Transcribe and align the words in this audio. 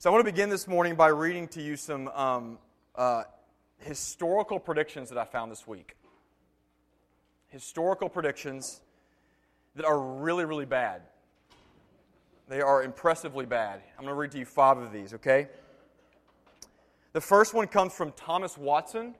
So 0.00 0.08
I 0.08 0.12
want 0.12 0.24
to 0.24 0.32
begin 0.32 0.48
this 0.48 0.68
morning 0.68 0.94
by 0.94 1.08
reading 1.08 1.48
to 1.48 1.60
you 1.60 1.74
some 1.74 2.06
um, 2.10 2.58
uh, 2.94 3.24
historical 3.78 4.60
predictions 4.60 5.08
that 5.08 5.18
I 5.18 5.24
found 5.24 5.50
this 5.50 5.66
week. 5.66 5.96
Historical 7.48 8.08
predictions 8.08 8.80
that 9.74 9.84
are 9.84 9.98
really, 9.98 10.44
really 10.44 10.66
bad. 10.66 11.02
They 12.48 12.60
are 12.60 12.84
impressively 12.84 13.44
bad. 13.44 13.82
I'm 13.98 14.04
going 14.04 14.14
to 14.14 14.20
read 14.20 14.30
to 14.30 14.38
you 14.38 14.44
five 14.44 14.78
of 14.78 14.92
these, 14.92 15.14
okay? 15.14 15.48
The 17.12 17.20
first 17.20 17.52
one 17.52 17.66
comes 17.66 17.92
from 17.92 18.12
Thomas 18.12 18.56
Watson. 18.56 19.16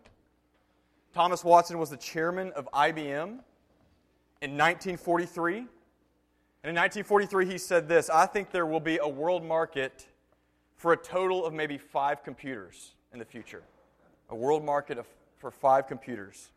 Thomas 1.13 1.43
Watson 1.43 1.79
was 1.79 1.91
the 1.91 1.97
chairman 1.97 2.53
of 2.53 2.69
IBM 2.73 3.41
in 4.43 4.57
1943. 4.57 5.57
And 5.57 5.67
in 6.63 6.77
1943, 6.77 7.47
he 7.47 7.59
said 7.59 7.89
this 7.89 8.09
I 8.09 8.27
think 8.27 8.53
there 8.53 8.65
will 8.65 8.79
be 8.79 8.99
a 8.99 9.09
world 9.09 9.45
market 9.45 10.07
for 10.79 10.93
a 10.93 10.97
total 10.97 11.45
of 11.45 11.53
maybe 11.53 11.77
five 11.77 12.23
computers 12.23 12.95
in 13.13 13.19
the 13.19 13.25
future. 13.25 13.63
A 14.31 14.35
world 14.35 14.65
market 14.65 14.97
of, 14.97 15.07
for 15.37 15.51
five 15.51 15.87
computers. 15.87 16.51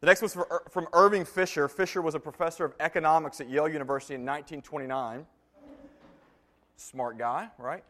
The 0.00 0.06
next 0.06 0.22
was 0.22 0.34
for, 0.34 0.62
from 0.70 0.86
Irving 0.92 1.24
Fisher. 1.24 1.66
Fisher 1.66 2.02
was 2.02 2.14
a 2.14 2.20
professor 2.20 2.64
of 2.64 2.74
economics 2.78 3.40
at 3.40 3.48
Yale 3.48 3.68
University 3.68 4.14
in 4.14 4.20
1929. 4.20 5.26
Smart 6.76 7.18
guy, 7.18 7.48
right? 7.58 7.84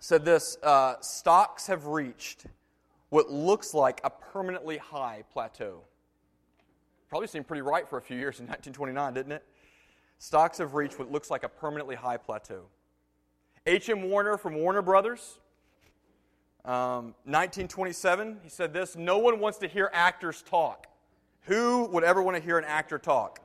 Said 0.00 0.24
this 0.24 0.58
uh, 0.62 0.94
stocks 1.00 1.66
have 1.66 1.86
reached 1.86 2.46
what 3.08 3.30
looks 3.30 3.74
like 3.74 4.00
a 4.04 4.10
permanently 4.10 4.76
high 4.76 5.24
plateau. 5.32 5.80
Probably 7.08 7.28
seemed 7.28 7.46
pretty 7.46 7.62
right 7.62 7.88
for 7.88 7.98
a 7.98 8.02
few 8.02 8.16
years 8.16 8.40
in 8.40 8.46
1929, 8.46 9.14
didn't 9.14 9.32
it? 9.32 9.44
Stocks 10.18 10.58
have 10.58 10.74
reached 10.74 10.98
what 10.98 11.10
looks 11.10 11.30
like 11.30 11.42
a 11.42 11.48
permanently 11.48 11.94
high 11.94 12.16
plateau. 12.16 12.64
H.M. 13.66 14.10
Warner 14.10 14.36
from 14.36 14.56
Warner 14.56 14.82
Brothers, 14.82 15.38
um, 16.66 17.14
1927, 17.24 18.40
he 18.42 18.48
said 18.50 18.74
this 18.74 18.94
No 18.94 19.18
one 19.18 19.40
wants 19.40 19.58
to 19.58 19.68
hear 19.68 19.90
actors 19.92 20.42
talk. 20.42 20.86
Who 21.42 21.86
would 21.86 22.04
ever 22.04 22.22
want 22.22 22.36
to 22.36 22.42
hear 22.42 22.58
an 22.58 22.64
actor 22.64 22.98
talk? 22.98 23.40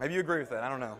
Maybe 0.00 0.14
you 0.14 0.20
agree 0.20 0.40
with 0.40 0.50
that. 0.50 0.64
I 0.64 0.68
don't 0.68 0.80
know. 0.80 0.96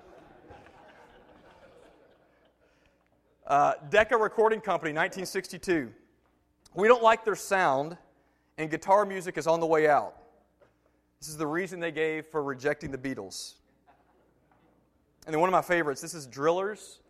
Uh, 3.47 3.75
Decca 3.91 4.17
Recording 4.17 4.61
Company, 4.61 4.91
1962. 4.91 5.93
We 6.75 6.89
don't 6.89 7.03
like 7.03 7.25
their 7.25 7.37
sound, 7.37 7.97
and 8.59 8.71
guitar 8.71 9.05
music 9.05 9.37
is 9.37 9.47
on 9.47 9.61
the 9.61 9.67
way 9.67 9.89
out. 9.89 10.17
This 11.21 11.29
is 11.29 11.37
the 11.37 11.47
reason 11.47 11.81
they 11.81 11.93
gave 11.93 12.27
for 12.27 12.43
rejecting 12.43 12.91
the 12.91 12.99
Beatles. 12.99 13.55
And 15.27 15.33
then 15.33 15.41
one 15.41 15.49
of 15.49 15.53
my 15.53 15.63
favorites, 15.63 16.01
this 16.01 16.15
is 16.15 16.27
Drillers, 16.27 17.01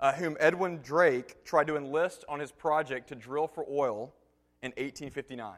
uh, 0.00 0.12
whom 0.12 0.36
Edwin 0.38 0.80
Drake 0.82 1.44
tried 1.44 1.66
to 1.66 1.76
enlist 1.76 2.24
on 2.28 2.38
his 2.38 2.52
project 2.52 3.08
to 3.08 3.14
drill 3.14 3.48
for 3.48 3.64
oil 3.68 4.14
in 4.62 4.70
1859. 4.70 5.54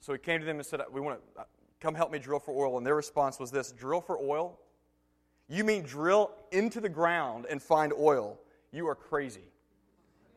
So 0.00 0.12
he 0.12 0.18
came 0.18 0.40
to 0.40 0.46
them 0.46 0.56
and 0.56 0.66
said, 0.66 0.80
We 0.90 1.00
want 1.00 1.20
to 1.34 1.40
uh, 1.42 1.44
come 1.80 1.94
help 1.94 2.10
me 2.10 2.18
drill 2.18 2.40
for 2.40 2.52
oil. 2.52 2.78
And 2.78 2.86
their 2.86 2.94
response 2.94 3.38
was 3.38 3.50
this 3.50 3.72
Drill 3.72 4.00
for 4.00 4.18
oil? 4.18 4.58
You 5.48 5.64
mean 5.64 5.82
drill 5.82 6.32
into 6.52 6.80
the 6.80 6.88
ground 6.88 7.46
and 7.48 7.62
find 7.62 7.92
oil? 7.98 8.38
You 8.70 8.86
are 8.88 8.94
crazy. 8.94 9.52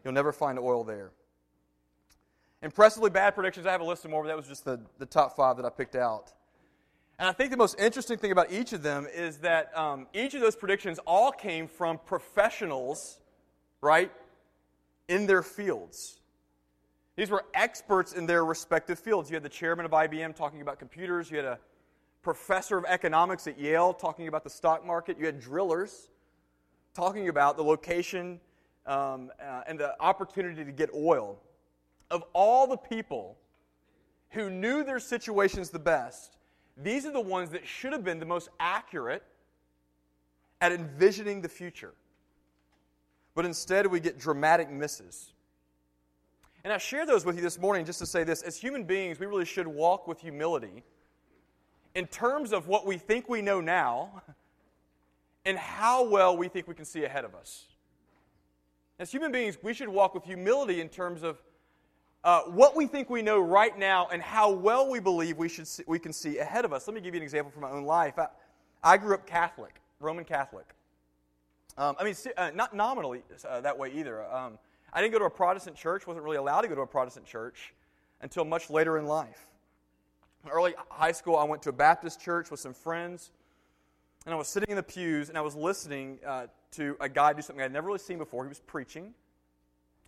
You'll 0.04 0.14
never 0.14 0.32
find 0.32 0.58
oil 0.58 0.84
there. 0.84 1.12
Impressively 2.62 3.10
bad 3.10 3.36
predictions. 3.36 3.66
I 3.66 3.72
have 3.72 3.82
a 3.82 3.86
list 3.86 4.06
of 4.06 4.12
more, 4.12 4.24
but 4.24 4.28
that 4.28 4.38
was 4.38 4.48
just 4.48 4.64
the, 4.64 4.80
the 5.00 5.06
top 5.06 5.36
five 5.36 5.58
that 5.58 5.66
I 5.66 5.70
picked 5.70 5.96
out. 5.96 6.32
And 7.22 7.30
I 7.30 7.34
think 7.34 7.52
the 7.52 7.58
most 7.58 7.80
interesting 7.80 8.18
thing 8.18 8.32
about 8.32 8.52
each 8.52 8.74
of 8.74 8.82
them 8.82 9.08
is 9.14 9.38
that 9.38 9.78
um, 9.78 10.08
each 10.12 10.34
of 10.34 10.42
those 10.42 10.56
predictions 10.56 10.98
all 11.06 11.32
came 11.32 11.68
from 11.68 12.00
professionals, 12.00 13.20
right, 13.80 14.12
in 15.08 15.28
their 15.28 15.44
fields. 15.44 16.20
These 17.16 17.30
were 17.30 17.46
experts 17.54 18.14
in 18.14 18.26
their 18.26 18.44
respective 18.44 18.98
fields. 18.98 19.30
You 19.30 19.36
had 19.36 19.44
the 19.44 19.50
chairman 19.50 19.86
of 19.86 19.92
IBM 19.92 20.36
talking 20.36 20.62
about 20.62 20.80
computers, 20.80 21.30
you 21.30 21.38
had 21.38 21.46
a 21.46 21.60
professor 22.24 22.76
of 22.76 22.86
economics 22.86 23.46
at 23.46 23.60
Yale 23.60 23.94
talking 23.94 24.28
about 24.28 24.44
the 24.44 24.50
stock 24.50 24.84
market, 24.84 25.20
you 25.20 25.28
had 25.28 25.40
drillers 25.40 26.10
talking 26.96 27.30
about 27.30 27.56
the 27.56 27.64
location 27.64 28.40
um, 28.88 29.30
uh, 29.40 29.62
and 29.68 29.80
the 29.80 29.94
opportunity 30.02 30.66
to 30.66 30.72
get 30.72 30.90
oil. 30.96 31.40
Of 32.10 32.24
all 32.34 32.66
the 32.66 32.78
people 32.78 33.38
who 34.32 34.50
knew 34.50 34.84
their 34.84 35.00
situations 35.00 35.70
the 35.70 35.78
best, 35.78 36.38
these 36.78 37.06
are 37.06 37.12
the 37.12 37.22
ones 37.22 37.50
that 37.52 37.68
should 37.68 37.94
have 37.94 38.04
been 38.04 38.20
the 38.20 38.26
most 38.26 38.50
accurate 38.60 39.24
at 40.60 40.72
envisioning 40.72 41.42
the 41.42 41.50
future. 41.50 41.94
But 43.34 43.46
instead, 43.46 43.88
we 43.88 44.00
get 44.00 44.20
dramatic 44.20 44.70
misses. 44.70 45.34
And 46.64 46.72
I 46.72 46.78
share 46.78 47.06
those 47.06 47.26
with 47.26 47.36
you 47.36 47.42
this 47.42 47.60
morning 47.60 47.86
just 47.86 48.00
to 48.00 48.06
say 48.06 48.24
this 48.24 48.42
as 48.44 48.58
human 48.58 48.84
beings, 48.84 49.20
we 49.20 49.26
really 49.26 49.46
should 49.46 49.68
walk 49.68 50.08
with 50.08 50.20
humility 50.20 50.84
in 51.96 52.08
terms 52.08 52.54
of 52.54 52.68
what 52.68 52.86
we 52.86 52.98
think 52.98 53.28
we 53.28 53.42
know 53.42 53.60
now 53.62 54.22
and 55.46 55.58
how 55.58 56.08
well 56.08 56.38
we 56.38 56.48
think 56.48 56.68
we 56.68 56.76
can 56.76 56.86
see 56.86 57.04
ahead 57.04 57.26
of 57.26 57.34
us. 57.34 57.66
As 59.00 59.12
human 59.12 59.32
beings, 59.32 59.58
we 59.64 59.74
should 59.74 59.90
walk 59.90 60.14
with 60.14 60.24
humility 60.24 60.80
in 60.80 60.88
terms 60.88 61.24
of 61.24 61.42
uh, 62.24 62.42
what 62.42 62.76
we 62.76 62.86
think 62.86 63.10
we 63.10 63.22
know 63.22 63.40
right 63.40 63.78
now 63.78 64.08
and 64.12 64.22
how 64.22 64.52
well 64.52 64.90
we 64.90 65.00
believe 65.00 65.38
we, 65.38 65.50
should 65.50 65.68
see, 65.68 65.84
we 65.88 65.98
can 65.98 66.14
see 66.14 66.38
ahead 66.38 66.66
of 66.66 66.74
us. 66.74 66.88
Let 66.88 66.94
me 66.94 67.02
give 67.02 67.16
you 67.16 67.20
an 67.20 67.24
example 67.24 67.52
from 67.52 67.64
my 67.64 67.72
own 67.72 67.84
life. 67.84 68.20
I, 68.20 68.28
I 68.84 68.98
grew 68.98 69.16
up 69.16 69.26
Catholic, 69.26 69.82
Roman 70.00 70.26
Catholic. 70.26 70.66
Um, 71.78 71.96
I 72.00 72.04
mean, 72.04 72.16
uh, 72.38 72.52
not 72.54 72.76
nominally 72.76 73.24
uh, 73.48 73.62
that 73.62 73.78
way 73.78 73.92
either. 73.96 74.24
Um, 74.32 74.60
I 74.94 75.02
didn't 75.02 75.14
go 75.14 75.20
to 75.20 75.26
a 75.26 75.30
Protestant 75.30 75.76
church, 75.76 76.06
wasn't 76.06 76.24
really 76.24 76.38
allowed 76.38 76.62
to 76.62 76.68
go 76.68 76.76
to 76.76 76.82
a 76.82 76.88
Protestant 76.88 77.26
church 77.26 77.74
until 78.22 78.46
much 78.46 78.70
later 78.70 78.98
in 78.98 79.06
life. 79.06 79.48
In 80.44 80.52
early 80.52 80.74
high 80.90 81.12
school, 81.12 81.38
I 81.38 81.44
went 81.44 81.64
to 81.64 81.70
a 81.70 81.74
Baptist 81.74 82.20
church 82.20 82.52
with 82.52 82.60
some 82.60 82.74
friends, 82.74 83.32
and 84.26 84.34
I 84.34 84.38
was 84.38 84.48
sitting 84.48 84.70
in 84.70 84.76
the 84.76 84.84
pews 84.84 85.30
and 85.30 85.38
I 85.38 85.42
was 85.42 85.56
listening 85.56 86.20
uh, 86.26 86.48
to 86.72 86.98
a 87.00 87.10
guy 87.10 87.34
do 87.34 87.42
something 87.42 87.64
I'd 87.64 87.74
never 87.74 87.88
really 87.88 88.00
seen 88.00 88.18
before. 88.18 88.44
He 88.44 88.50
was 88.50 88.60
preaching, 88.60 89.14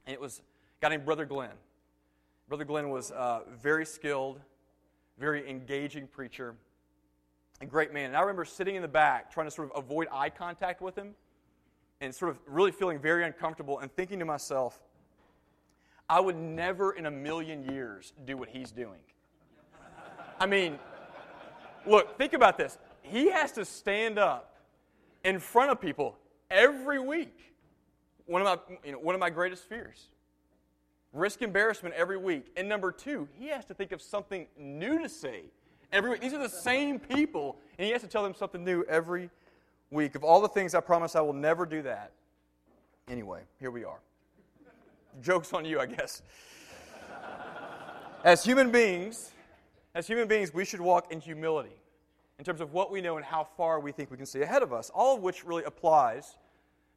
and 0.06 0.14
it 0.14 0.20
was 0.20 0.40
a 0.40 0.42
guy 0.82 0.90
named 0.90 1.06
Brother 1.06 1.26
Glenn. 1.26 1.54
Brother 2.54 2.66
Glenn 2.66 2.92
was 2.92 3.10
a 3.10 3.42
very 3.60 3.84
skilled, 3.84 4.40
very 5.18 5.50
engaging 5.50 6.06
preacher, 6.06 6.54
a 7.62 7.66
great 7.66 7.92
man. 7.92 8.10
And 8.10 8.16
I 8.16 8.20
remember 8.20 8.46
sitting 8.46 8.76
in 8.76 8.84
the 8.84 8.88
back 8.88 9.34
trying 9.34 9.48
to 9.48 9.52
sort 9.52 9.72
of 9.72 9.84
avoid 9.84 10.08
eye 10.12 10.30
contact 10.30 10.80
with 10.80 10.96
him 10.96 11.16
and 12.00 12.14
sort 12.14 12.30
of 12.30 12.38
really 12.46 12.72
feeling 12.72 13.00
very 13.00 13.24
uncomfortable 13.24 13.80
and 13.80 13.92
thinking 13.96 14.20
to 14.20 14.26
myself, 14.26 14.80
I 16.08 16.20
would 16.20 16.36
never 16.36 16.92
in 16.92 17.08
a 17.08 17.12
million 17.12 17.64
years 17.64 18.14
do 18.24 18.38
what 18.38 18.50
he's 18.50 18.72
doing. 18.72 19.00
I 20.40 20.46
mean, 20.46 20.78
look, 21.88 22.20
think 22.20 22.34
about 22.34 22.60
this. 22.60 22.78
He 23.02 23.32
has 23.32 23.52
to 23.54 23.66
stand 23.66 24.20
up 24.20 24.60
in 25.24 25.40
front 25.40 25.72
of 25.72 25.82
people 25.82 26.20
every 26.52 27.00
week. 27.00 27.56
One 28.28 28.44
of 28.44 28.46
my, 28.46 28.78
you 28.86 28.92
know, 28.92 29.00
one 29.00 29.16
of 29.16 29.20
my 29.20 29.32
greatest 29.32 29.68
fears 29.68 30.10
risk 31.14 31.42
embarrassment 31.42 31.96
every 31.96 32.18
week. 32.18 32.48
And 32.58 32.68
number 32.68 32.92
two, 32.92 33.28
he 33.40 33.48
has 33.48 33.66
to 33.66 33.74
think 33.74 33.92
of 33.92 34.02
something 34.02 34.48
new 34.58 35.00
to 35.00 35.08
say 35.08 35.44
every 35.92 36.10
week. 36.10 36.22
These 36.22 36.34
are 36.34 36.42
the 36.42 36.50
same 36.50 37.00
people, 37.00 37.58
and 37.78 37.86
he 37.86 37.92
has 37.92 38.02
to 38.02 38.08
tell 38.08 38.24
them 38.24 38.34
something 38.34 38.64
new 38.64 38.84
every 38.90 39.30
week. 39.92 40.16
Of 40.16 40.24
all 40.24 40.42
the 40.42 40.50
things 40.50 40.74
I 40.74 40.80
promise, 40.82 41.16
I 41.16 41.22
will 41.22 41.34
never 41.34 41.66
do 41.66 41.84
that. 41.84 42.12
Anyway, 43.08 43.42
here 43.60 43.72
we 43.72 43.86
are. 43.86 44.00
Joke's 45.22 45.54
on 45.54 45.64
you, 45.64 45.80
I 45.80 45.86
guess. 45.86 46.24
As 48.24 48.44
human 48.44 48.72
beings, 48.72 49.32
as 49.94 50.08
human 50.08 50.28
beings, 50.28 50.54
we 50.54 50.66
should 50.66 50.82
walk 50.82 51.12
in 51.12 51.20
humility 51.20 51.76
in 52.40 52.46
terms 52.46 52.62
of 52.62 52.74
what 52.74 52.90
we 52.92 53.02
know 53.02 53.18
and 53.18 53.26
how 53.26 53.44
far 53.56 53.80
we 53.80 53.92
think 53.92 54.10
we 54.10 54.18
can 54.18 54.26
see 54.26 54.42
ahead 54.42 54.64
of 54.64 54.74
us, 54.74 54.90
all 54.90 55.16
of 55.16 55.22
which 55.22 55.46
really 55.46 55.64
applies 55.66 56.38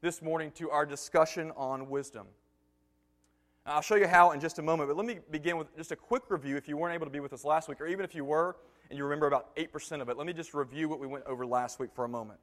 this 0.01 0.23
morning 0.23 0.51
to 0.53 0.71
our 0.71 0.87
discussion 0.87 1.53
on 1.57 1.91
wisdom. 1.91 2.27
I'll 3.67 3.83
show 3.83 3.97
you 3.97 4.07
how 4.07 4.31
in 4.31 4.39
just 4.39 4.61
a 4.61 4.63
moment, 4.63 4.89
but 4.89 4.97
let 4.97 5.07
me 5.07 5.19
begin 5.33 5.57
with 5.57 5.77
just 5.77 5.91
a 5.91 5.97
quick 5.97 6.31
review 6.31 6.57
if 6.57 6.69
you 6.69 6.77
weren't 6.77 6.95
able 6.95 7.07
to 7.07 7.11
be 7.11 7.19
with 7.19 7.33
us 7.33 7.45
last 7.45 7.69
week, 7.69 7.81
or 7.81 7.87
even 7.89 8.05
if 8.05 8.15
you 8.15 8.25
were 8.25 8.57
and 8.91 8.97
you 8.97 9.03
remember 9.03 9.27
about 9.27 9.55
8% 9.57 10.01
of 10.01 10.09
it. 10.09 10.17
Let 10.17 10.27
me 10.27 10.33
just 10.33 10.55
review 10.55 10.89
what 10.89 11.01
we 11.01 11.09
went 11.09 11.25
over 11.27 11.45
last 11.45 11.81
week 11.81 11.91
for 11.93 12.05
a 12.05 12.09
moment. 12.09 12.39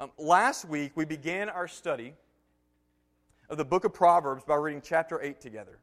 Um, 0.00 0.10
last 0.16 0.64
week, 0.64 0.92
we 0.94 1.04
began 1.04 1.50
our 1.50 1.68
study 1.68 2.14
of 3.50 3.58
the 3.58 3.64
book 3.66 3.84
of 3.84 3.92
Proverbs 3.92 4.44
by 4.44 4.54
reading 4.54 4.80
chapter 4.82 5.20
8 5.20 5.40
together. 5.40 5.78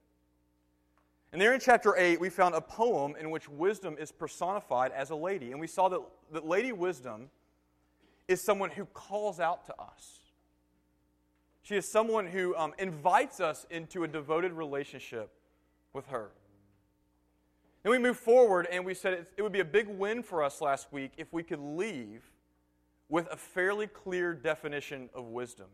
And 1.32 1.40
there 1.40 1.54
in 1.54 1.60
chapter 1.60 1.96
8, 1.96 2.20
we 2.20 2.30
found 2.30 2.56
a 2.56 2.62
poem 2.62 3.16
in 3.20 3.30
which 3.30 3.48
wisdom 3.48 3.96
is 4.00 4.12
personified 4.12 4.92
as 4.94 5.12
a 5.12 5.16
lady. 5.16 5.52
And 5.52 5.60
we 5.60 5.68
saw 5.68 5.88
that, 5.90 6.00
that 6.32 6.48
Lady 6.48 6.72
Wisdom 6.72 7.30
is 8.28 8.42
someone 8.42 8.72
who 8.72 8.86
calls 8.86 9.40
out 9.40 9.66
to 9.66 9.76
us. 9.80 10.20
She 11.66 11.76
is 11.76 11.88
someone 11.88 12.28
who 12.28 12.56
um, 12.56 12.76
invites 12.78 13.40
us 13.40 13.66
into 13.72 14.04
a 14.04 14.08
devoted 14.08 14.54
relationship 14.54 15.32
with 15.94 16.06
her. 16.10 16.30
Then 17.82 17.90
we 17.92 17.98
move 17.98 18.18
forward 18.18 18.68
and 18.72 18.86
we 18.86 18.94
said 18.94 19.26
it, 19.36 19.42
would 19.42 19.52
be 19.52 19.62
a 19.62 19.66
big 19.66 19.88
win 19.88 20.22
for 20.22 20.44
us 20.44 20.62
last 20.62 20.94
week 20.94 21.14
if 21.18 21.34
we 21.34 21.42
could 21.42 21.60
leave 21.60 22.22
with 23.10 23.28
a 23.32 23.36
fairly 23.36 23.88
clear 23.88 24.36
definition 24.36 25.10
of 25.16 25.26
wisdom. 25.30 25.66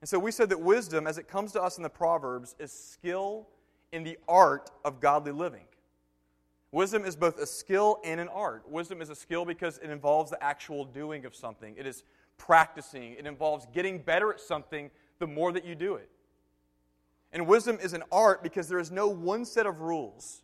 And 0.00 0.08
so 0.08 0.18
we 0.18 0.30
said 0.30 0.48
that 0.48 0.60
wisdom, 0.60 1.06
as 1.06 1.18
it 1.18 1.28
comes 1.28 1.52
to 1.52 1.62
us 1.62 1.76
in 1.76 1.82
the 1.82 1.90
Proverbs, 1.90 2.56
is 2.58 2.72
skill 2.72 3.46
in 3.92 4.04
the 4.04 4.16
art 4.26 4.70
of 4.86 5.00
godly 5.00 5.32
living. 5.32 5.66
Wisdom 6.72 7.04
is 7.04 7.14
both 7.14 7.38
a 7.38 7.46
skill 7.46 7.98
and 8.04 8.20
an 8.20 8.28
art. 8.28 8.66
Wisdom 8.66 9.02
is 9.02 9.10
a 9.10 9.14
skill 9.14 9.44
because 9.44 9.76
it 9.84 9.90
involves 9.90 10.30
the 10.30 10.42
actual 10.42 10.86
doing 10.86 11.26
of 11.26 11.36
something, 11.36 11.74
it 11.76 11.86
is 11.86 12.04
practicing, 12.38 13.12
it 13.12 13.26
involves 13.26 13.66
getting 13.72 13.98
better 13.98 14.32
at 14.32 14.40
something 14.40 14.90
the 15.18 15.26
more 15.26 15.52
that 15.52 15.64
you 15.64 15.74
do 15.74 15.96
it. 15.96 16.08
And 17.32 17.46
wisdom 17.46 17.78
is 17.82 17.92
an 17.92 18.02
art 18.10 18.42
because 18.42 18.68
there 18.68 18.78
is 18.78 18.90
no 18.90 19.08
one 19.08 19.44
set 19.44 19.66
of 19.66 19.80
rules 19.80 20.42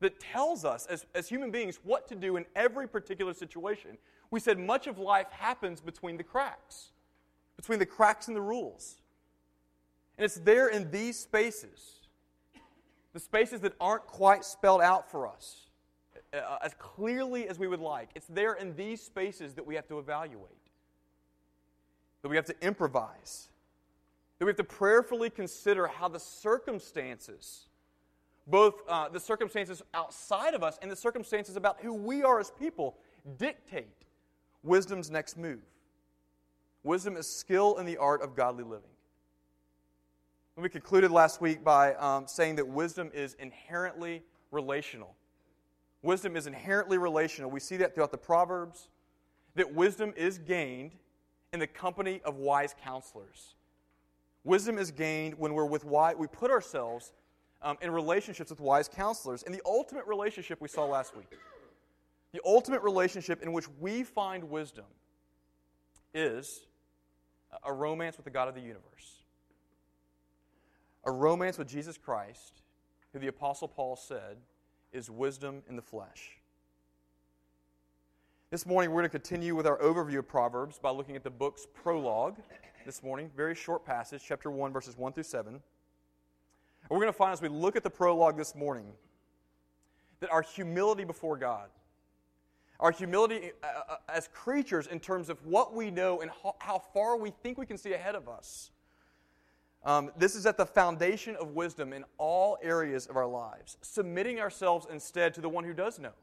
that 0.00 0.20
tells 0.20 0.64
us 0.64 0.86
as, 0.86 1.06
as 1.14 1.28
human 1.28 1.50
beings 1.50 1.78
what 1.82 2.08
to 2.08 2.14
do 2.14 2.36
in 2.36 2.44
every 2.54 2.86
particular 2.86 3.32
situation. 3.32 3.96
We 4.30 4.40
said 4.40 4.58
much 4.58 4.86
of 4.86 4.98
life 4.98 5.30
happens 5.30 5.80
between 5.80 6.16
the 6.16 6.22
cracks, 6.22 6.90
between 7.56 7.78
the 7.78 7.86
cracks 7.86 8.28
and 8.28 8.36
the 8.36 8.42
rules. 8.42 8.96
And 10.18 10.24
it's 10.24 10.36
there 10.36 10.68
in 10.68 10.90
these 10.90 11.18
spaces 11.18 12.00
the 13.12 13.20
spaces 13.20 13.60
that 13.60 13.74
aren't 13.80 14.06
quite 14.06 14.44
spelled 14.44 14.80
out 14.80 15.10
for 15.10 15.26
us 15.26 15.68
uh, 16.32 16.58
as 16.62 16.74
clearly 16.78 17.48
as 17.48 17.58
we 17.58 17.66
would 17.66 17.80
like. 17.80 18.10
It's 18.14 18.26
there 18.28 18.54
in 18.54 18.76
these 18.76 19.02
spaces 19.02 19.54
that 19.54 19.66
we 19.66 19.74
have 19.74 19.88
to 19.88 19.98
evaluate, 19.98 20.59
that 22.22 22.28
we 22.28 22.36
have 22.36 22.44
to 22.46 22.54
improvise, 22.60 23.48
that 24.38 24.44
we 24.44 24.50
have 24.50 24.56
to 24.56 24.64
prayerfully 24.64 25.30
consider 25.30 25.86
how 25.86 26.08
the 26.08 26.20
circumstances, 26.20 27.68
both 28.46 28.82
uh, 28.88 29.08
the 29.08 29.20
circumstances 29.20 29.82
outside 29.94 30.54
of 30.54 30.62
us 30.62 30.78
and 30.82 30.90
the 30.90 30.96
circumstances 30.96 31.56
about 31.56 31.80
who 31.80 31.94
we 31.94 32.22
are 32.22 32.40
as 32.40 32.50
people, 32.50 32.96
dictate 33.38 33.88
wisdom's 34.62 35.10
next 35.10 35.36
move. 35.36 35.60
Wisdom 36.82 37.16
is 37.16 37.26
skill 37.28 37.76
in 37.76 37.86
the 37.86 37.96
art 37.98 38.22
of 38.22 38.34
godly 38.34 38.64
living. 38.64 38.90
We 40.56 40.68
concluded 40.68 41.10
last 41.10 41.40
week 41.40 41.64
by 41.64 41.94
um, 41.94 42.26
saying 42.26 42.56
that 42.56 42.68
wisdom 42.68 43.10
is 43.14 43.34
inherently 43.38 44.22
relational. 44.50 45.14
Wisdom 46.02 46.36
is 46.36 46.46
inherently 46.46 46.98
relational. 46.98 47.50
We 47.50 47.60
see 47.60 47.78
that 47.78 47.94
throughout 47.94 48.10
the 48.10 48.18
Proverbs, 48.18 48.88
that 49.54 49.74
wisdom 49.74 50.12
is 50.16 50.36
gained 50.36 50.92
in 51.52 51.60
the 51.60 51.66
company 51.66 52.20
of 52.24 52.36
wise 52.36 52.74
counselors. 52.82 53.54
Wisdom 54.44 54.78
is 54.78 54.90
gained 54.90 55.34
when 55.34 55.54
we're 55.54 55.64
with 55.64 55.84
wise, 55.84 56.16
we 56.16 56.26
put 56.26 56.50
ourselves 56.50 57.12
um, 57.62 57.76
in 57.82 57.90
relationships 57.90 58.50
with 58.50 58.60
wise 58.60 58.88
counselors. 58.88 59.42
And 59.42 59.54
the 59.54 59.62
ultimate 59.66 60.06
relationship 60.06 60.60
we 60.60 60.68
saw 60.68 60.86
last 60.86 61.16
week, 61.16 61.30
the 62.32 62.40
ultimate 62.44 62.82
relationship 62.82 63.42
in 63.42 63.52
which 63.52 63.66
we 63.80 64.02
find 64.02 64.44
wisdom 64.44 64.86
is 66.14 66.66
a 67.64 67.72
romance 67.72 68.16
with 68.16 68.24
the 68.24 68.30
God 68.30 68.48
of 68.48 68.54
the 68.54 68.60
universe 68.60 69.20
a 71.04 71.10
romance 71.10 71.58
with 71.58 71.68
Jesus 71.68 71.96
Christ, 71.96 72.62
who 73.12 73.18
the 73.18 73.28
Apostle 73.28 73.68
Paul 73.68 73.96
said 73.96 74.36
is 74.92 75.10
wisdom 75.10 75.62
in 75.68 75.76
the 75.76 75.82
flesh. 75.82 76.39
This 78.50 78.66
morning, 78.66 78.90
we're 78.90 79.02
going 79.02 79.10
to 79.10 79.16
continue 79.16 79.54
with 79.54 79.64
our 79.64 79.78
overview 79.78 80.18
of 80.18 80.26
Proverbs 80.26 80.80
by 80.80 80.90
looking 80.90 81.14
at 81.14 81.22
the 81.22 81.30
book's 81.30 81.68
prologue 81.72 82.34
this 82.84 83.00
morning. 83.00 83.30
Very 83.36 83.54
short 83.54 83.84
passage, 83.84 84.24
chapter 84.26 84.50
1, 84.50 84.72
verses 84.72 84.98
1 84.98 85.12
through 85.12 85.22
7. 85.22 85.52
And 85.54 85.62
we're 86.90 86.96
going 86.96 87.06
to 87.06 87.16
find 87.16 87.32
as 87.32 87.40
we 87.40 87.48
look 87.48 87.76
at 87.76 87.84
the 87.84 87.90
prologue 87.90 88.36
this 88.36 88.56
morning 88.56 88.86
that 90.18 90.32
our 90.32 90.42
humility 90.42 91.04
before 91.04 91.36
God, 91.36 91.68
our 92.80 92.90
humility 92.90 93.52
uh, 93.62 93.66
uh 93.88 93.96
as 94.08 94.26
creatures 94.34 94.88
in 94.88 94.98
terms 94.98 95.28
of 95.28 95.38
what 95.46 95.72
we 95.72 95.92
know 95.92 96.20
and 96.20 96.32
how 96.58 96.82
far 96.92 97.16
we 97.16 97.30
think 97.44 97.56
we 97.56 97.66
can 97.66 97.78
see 97.78 97.92
ahead 97.92 98.16
of 98.16 98.28
us, 98.28 98.72
um, 99.84 100.10
this 100.16 100.34
is 100.34 100.44
at 100.44 100.56
the 100.56 100.66
foundation 100.66 101.36
of 101.36 101.54
wisdom 101.54 101.92
in 101.92 102.04
all 102.18 102.58
areas 102.64 103.06
of 103.06 103.16
our 103.16 103.28
lives. 103.28 103.76
Submitting 103.80 104.40
ourselves 104.40 104.88
instead 104.90 105.34
to 105.34 105.40
the 105.40 105.48
one 105.48 105.62
who 105.62 105.72
does 105.72 106.00
know. 106.00 106.14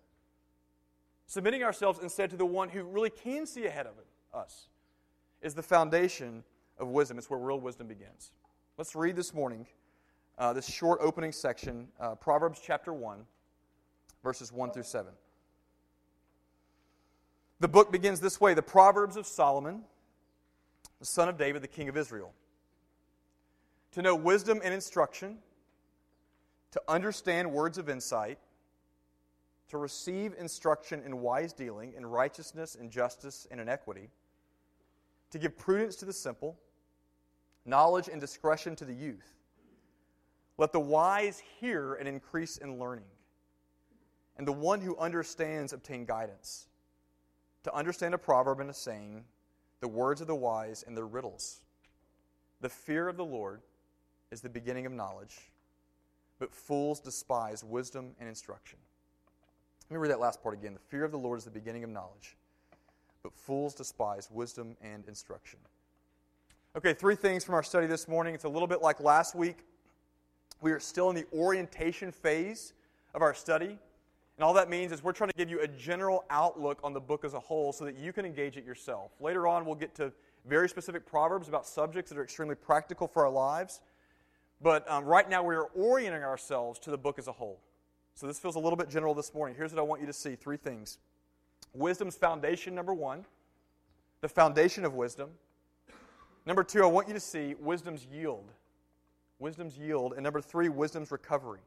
Submitting 1.27 1.63
ourselves 1.63 1.99
instead 2.01 2.29
to 2.31 2.37
the 2.37 2.45
one 2.45 2.69
who 2.69 2.83
really 2.83 3.09
can 3.09 3.45
see 3.45 3.65
ahead 3.65 3.85
of 3.85 3.93
us 4.33 4.67
is 5.41 5.53
the 5.53 5.61
foundation 5.61 6.43
of 6.79 6.87
wisdom. 6.87 7.17
It's 7.17 7.29
where 7.29 7.39
real 7.39 7.59
wisdom 7.59 7.87
begins. 7.87 8.31
Let's 8.77 8.95
read 8.95 9.15
this 9.15 9.33
morning 9.33 9.67
uh, 10.37 10.53
this 10.53 10.67
short 10.67 10.99
opening 11.01 11.31
section, 11.31 11.87
uh, 11.99 12.15
Proverbs 12.15 12.59
chapter 12.63 12.93
1, 12.93 13.19
verses 14.23 14.51
1 14.51 14.71
through 14.71 14.83
7. 14.83 15.11
The 17.59 17.67
book 17.67 17.91
begins 17.91 18.19
this 18.19 18.39
way 18.39 18.53
The 18.53 18.61
Proverbs 18.61 19.17
of 19.17 19.27
Solomon, 19.27 19.81
the 20.99 21.05
son 21.05 21.27
of 21.29 21.37
David, 21.37 21.61
the 21.61 21.67
king 21.67 21.89
of 21.89 21.97
Israel 21.97 22.33
to 23.97 24.03
know 24.03 24.15
wisdom 24.15 24.61
and 24.63 24.73
instruction, 24.73 25.39
to 26.69 26.79
understand 26.87 27.51
words 27.51 27.79
of 27.79 27.89
insight, 27.89 28.37
to 29.69 29.77
receive 29.77 30.33
instruction 30.37 31.01
in 31.05 31.21
wise 31.21 31.53
dealing, 31.53 31.93
in 31.93 32.05
righteousness, 32.05 32.75
in 32.75 32.89
justice, 32.89 33.47
and 33.51 33.59
in 33.59 33.67
equity, 33.67 34.09
to 35.31 35.39
give 35.39 35.57
prudence 35.57 35.95
to 35.97 36.05
the 36.05 36.13
simple, 36.13 36.57
knowledge 37.65 38.07
and 38.07 38.21
discretion 38.21 38.75
to 38.75 38.85
the 38.85 38.93
youth. 38.93 39.33
Let 40.57 40.71
the 40.71 40.79
wise 40.79 41.41
hear 41.59 41.95
and 41.95 42.07
increase 42.07 42.57
in 42.57 42.79
learning, 42.79 43.05
and 44.37 44.47
the 44.47 44.53
one 44.53 44.81
who 44.81 44.97
understands 44.97 45.73
obtain 45.73 46.05
guidance. 46.05 46.67
To 47.63 47.75
understand 47.75 48.13
a 48.13 48.17
proverb 48.17 48.61
and 48.61 48.69
a 48.69 48.73
saying, 48.73 49.25
the 49.81 49.87
words 49.87 50.21
of 50.21 50.27
the 50.27 50.35
wise 50.35 50.83
and 50.87 50.95
their 50.95 51.05
riddles. 51.05 51.61
The 52.61 52.69
fear 52.69 53.07
of 53.07 53.17
the 53.17 53.25
Lord 53.25 53.61
is 54.31 54.41
the 54.41 54.49
beginning 54.49 54.85
of 54.85 54.93
knowledge, 54.93 55.51
but 56.39 56.53
fools 56.53 56.99
despise 56.99 57.63
wisdom 57.63 58.15
and 58.19 58.29
instruction. 58.29 58.79
Let 59.89 59.95
me 59.95 60.01
read 60.01 60.11
that 60.11 60.19
last 60.19 60.43
part 60.43 60.53
again. 60.53 60.73
The 60.73 60.79
fear 60.79 61.05
of 61.05 61.11
the 61.11 61.17
Lord 61.17 61.37
is 61.37 61.45
the 61.45 61.51
beginning 61.51 61.85
of 61.85 61.89
knowledge, 61.89 62.35
but 63.23 63.33
fools 63.33 63.73
despise 63.73 64.29
wisdom 64.29 64.75
and 64.81 65.07
instruction. 65.07 65.59
Okay, 66.75 66.93
three 66.93 67.15
things 67.15 67.45
from 67.45 67.55
our 67.55 67.63
study 67.63 67.87
this 67.87 68.05
morning. 68.05 68.35
It's 68.35 68.43
a 68.43 68.49
little 68.49 68.67
bit 68.67 68.81
like 68.81 68.99
last 68.99 69.33
week. 69.33 69.59
We 70.59 70.73
are 70.73 70.79
still 70.81 71.09
in 71.09 71.15
the 71.15 71.25
orientation 71.33 72.11
phase 72.11 72.73
of 73.15 73.21
our 73.21 73.33
study. 73.33 73.79
And 74.37 74.43
all 74.43 74.53
that 74.55 74.69
means 74.69 74.91
is 74.91 75.01
we're 75.01 75.13
trying 75.13 75.29
to 75.29 75.37
give 75.37 75.49
you 75.49 75.61
a 75.61 75.67
general 75.67 76.25
outlook 76.29 76.79
on 76.83 76.91
the 76.91 76.99
book 76.99 77.23
as 77.23 77.33
a 77.33 77.39
whole 77.39 77.71
so 77.71 77.85
that 77.85 77.97
you 77.97 78.11
can 78.11 78.25
engage 78.25 78.57
it 78.57 78.65
yourself. 78.65 79.11
Later 79.21 79.47
on, 79.47 79.65
we'll 79.65 79.75
get 79.75 79.95
to 79.95 80.11
very 80.45 80.67
specific 80.67 81.05
proverbs 81.05 81.47
about 81.47 81.65
subjects 81.65 82.11
that 82.11 82.17
are 82.17 82.23
extremely 82.23 82.55
practical 82.55 83.07
for 83.07 83.25
our 83.25 83.31
lives. 83.31 83.79
But 84.61 84.89
um, 84.91 85.05
right 85.05 85.29
now, 85.29 85.43
we 85.43 85.55
are 85.55 85.69
orienting 85.73 86.23
ourselves 86.23 86.77
to 86.79 86.91
the 86.91 86.97
book 86.97 87.17
as 87.17 87.27
a 87.27 87.31
whole. 87.31 87.61
So 88.17 88.25
this 88.25 88.39
feels 88.39 88.55
a 88.55 88.59
little 88.59 88.77
bit 88.77 88.89
general 88.89 89.13
this 89.13 89.31
morning. 89.35 89.55
Here's 89.55 89.71
what 89.71 89.79
I 89.79 89.83
want 89.83 90.01
you 90.01 90.07
to 90.07 90.13
see 90.13 90.35
three 90.35 90.57
things 90.57 90.97
wisdom's 91.75 92.15
foundation, 92.15 92.73
number 92.73 92.91
one, 92.91 93.25
the 94.21 94.27
foundation 94.27 94.83
of 94.83 94.95
wisdom. 94.95 95.29
Number 96.43 96.63
two, 96.63 96.81
I 96.81 96.87
want 96.87 97.07
you 97.07 97.13
to 97.13 97.19
see 97.19 97.53
wisdom's 97.59 98.07
yield. 98.11 98.51
Wisdom's 99.37 99.77
yield. 99.77 100.13
And 100.13 100.23
number 100.23 100.41
three, 100.41 100.67
wisdom's 100.67 101.11
recovery. 101.11 101.59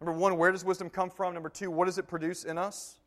Number 0.00 0.16
one, 0.16 0.38
where 0.38 0.52
does 0.52 0.64
wisdom 0.64 0.88
come 0.88 1.10
from? 1.10 1.34
Number 1.34 1.48
two, 1.48 1.68
what 1.68 1.86
does 1.86 1.98
it 1.98 2.06
produce 2.06 2.44
in 2.44 2.56
us? 2.56 3.00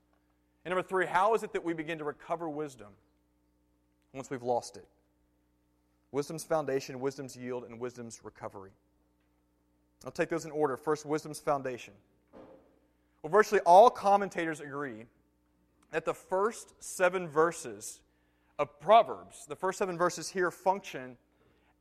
And 0.65 0.71
number 0.71 0.85
three, 0.85 1.05
how 1.05 1.33
is 1.33 1.43
it 1.43 1.53
that 1.53 1.63
we 1.63 1.73
begin 1.73 1.97
to 1.99 2.03
recover 2.03 2.49
wisdom 2.49 2.89
once 4.13 4.29
we've 4.29 4.43
lost 4.43 4.75
it? 4.75 4.85
wisdom's 6.11 6.43
foundation, 6.43 6.99
wisdom's 6.99 7.37
yield, 7.37 7.63
and 7.63 7.79
wisdom's 7.79 8.19
recovery. 8.23 8.71
I'll 10.03 10.11
take 10.11 10.29
those 10.29 10.45
in 10.45 10.51
order. 10.51 10.75
First, 10.75 11.05
wisdom's 11.05 11.39
foundation. 11.39 11.93
Well, 13.27 13.39
virtually 13.39 13.59
all 13.65 13.89
commentators 13.89 14.61
agree 14.61 15.03
that 15.91 16.05
the 16.05 16.13
first 16.13 16.81
seven 16.81 17.27
verses 17.27 17.99
of 18.57 18.79
Proverbs, 18.79 19.45
the 19.47 19.55
first 19.55 19.79
seven 19.79 19.97
verses 19.97 20.29
here, 20.29 20.49
function 20.49 21.17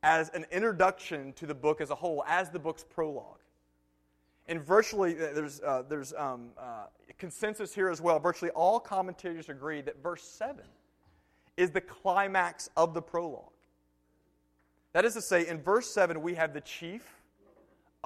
as 0.03 0.27
an 0.31 0.45
introduction 0.51 1.31
to 1.33 1.45
the 1.45 1.55
book 1.55 1.79
as 1.79 1.89
a 1.89 1.95
whole, 1.95 2.21
as 2.27 2.49
the 2.49 2.59
book's 2.59 2.83
prologue. 2.83 3.39
And 4.49 4.61
virtually, 4.61 5.13
uh, 5.15 5.31
there's, 5.33 5.61
uh, 5.61 5.83
there's 5.87 6.13
um, 6.15 6.49
uh, 6.59 6.87
consensus 7.17 7.73
here 7.73 7.87
as 7.87 8.01
well. 8.01 8.19
Virtually 8.19 8.51
all 8.51 8.77
commentators 8.77 9.47
agree 9.47 9.79
that 9.79 10.03
verse 10.03 10.23
7 10.23 10.65
is 11.55 11.71
the 11.71 11.79
climax 11.79 12.69
of 12.75 12.93
the 12.93 13.01
prologue. 13.01 13.53
That 14.91 15.05
is 15.05 15.13
to 15.13 15.21
say, 15.21 15.47
in 15.47 15.61
verse 15.61 15.89
7, 15.89 16.21
we 16.21 16.35
have 16.35 16.53
the 16.53 16.59
chief 16.59 17.16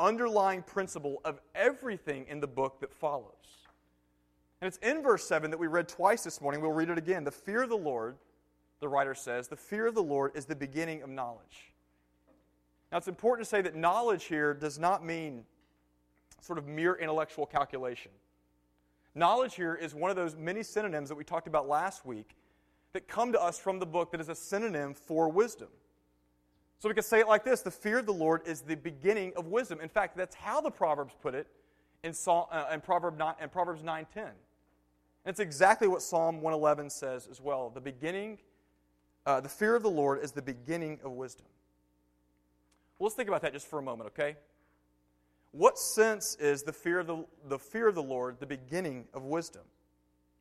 underlying 0.01 0.63
principle 0.63 1.21
of 1.23 1.39
everything 1.53 2.25
in 2.27 2.39
the 2.39 2.47
book 2.47 2.79
that 2.81 2.93
follows. 2.93 3.33
And 4.59 4.67
it's 4.67 4.77
in 4.77 5.01
verse 5.01 5.27
7 5.27 5.51
that 5.51 5.57
we 5.57 5.67
read 5.67 5.87
twice 5.87 6.23
this 6.23 6.41
morning. 6.41 6.61
We'll 6.61 6.71
read 6.71 6.89
it 6.89 6.97
again. 6.97 7.23
The 7.23 7.31
fear 7.31 7.63
of 7.63 7.69
the 7.69 7.77
Lord, 7.77 8.15
the 8.79 8.87
writer 8.87 9.15
says, 9.15 9.47
the 9.47 9.55
fear 9.55 9.87
of 9.87 9.95
the 9.95 10.03
Lord 10.03 10.31
is 10.35 10.45
the 10.45 10.55
beginning 10.55 11.01
of 11.01 11.09
knowledge. 11.09 11.73
Now, 12.91 12.97
it's 12.97 13.07
important 13.07 13.45
to 13.45 13.49
say 13.49 13.61
that 13.61 13.75
knowledge 13.75 14.25
here 14.25 14.53
does 14.53 14.77
not 14.77 15.05
mean 15.05 15.45
sort 16.41 16.59
of 16.59 16.67
mere 16.67 16.95
intellectual 16.95 17.45
calculation. 17.45 18.11
Knowledge 19.15 19.55
here 19.55 19.75
is 19.75 19.95
one 19.95 20.09
of 20.09 20.15
those 20.15 20.35
many 20.35 20.63
synonyms 20.63 21.09
that 21.09 21.15
we 21.15 21.23
talked 21.23 21.47
about 21.47 21.67
last 21.67 22.05
week 22.05 22.35
that 22.93 23.07
come 23.07 23.31
to 23.31 23.41
us 23.41 23.57
from 23.57 23.79
the 23.79 23.85
book 23.85 24.11
that 24.11 24.19
is 24.21 24.29
a 24.29 24.35
synonym 24.35 24.93
for 24.93 25.29
wisdom. 25.29 25.69
So 26.81 26.89
we 26.89 26.95
can 26.95 27.03
say 27.03 27.19
it 27.19 27.27
like 27.27 27.43
this 27.43 27.61
the 27.61 27.69
fear 27.69 27.99
of 27.99 28.07
the 28.07 28.13
Lord 28.13 28.41
is 28.47 28.61
the 28.61 28.73
beginning 28.73 29.33
of 29.35 29.45
wisdom. 29.45 29.79
In 29.81 29.87
fact, 29.87 30.17
that's 30.17 30.35
how 30.35 30.61
the 30.61 30.71
Proverbs 30.71 31.13
put 31.21 31.35
it 31.35 31.45
in, 32.03 32.11
Psalm, 32.11 32.47
uh, 32.51 32.65
in, 32.73 32.81
Proverb 32.81 33.19
9, 33.19 33.35
in 33.39 33.49
Proverbs 33.49 33.83
9.10. 33.83 34.15
And 34.15 34.25
it's 35.27 35.39
exactly 35.39 35.87
what 35.87 36.01
Psalm 36.01 36.41
111 36.41 36.89
says 36.89 37.27
as 37.29 37.39
well. 37.39 37.69
The 37.69 37.81
beginning, 37.81 38.39
uh, 39.27 39.41
the 39.41 39.47
fear 39.47 39.75
of 39.75 39.83
the 39.83 39.91
Lord 39.91 40.23
is 40.23 40.31
the 40.31 40.41
beginning 40.41 40.97
of 41.03 41.11
wisdom. 41.11 41.45
Well, 42.97 43.05
let's 43.05 43.15
think 43.15 43.29
about 43.29 43.43
that 43.43 43.53
just 43.53 43.67
for 43.67 43.77
a 43.77 43.83
moment, 43.83 44.09
okay? 44.17 44.37
What 45.51 45.77
sense 45.77 46.35
is 46.39 46.63
the 46.63 46.73
fear 46.73 47.01
of 47.01 47.05
the, 47.05 47.25
the 47.47 47.59
fear 47.59 47.89
of 47.89 47.93
the 47.93 48.01
Lord 48.01 48.39
the 48.39 48.47
beginning 48.47 49.05
of 49.13 49.21
wisdom? 49.21 49.61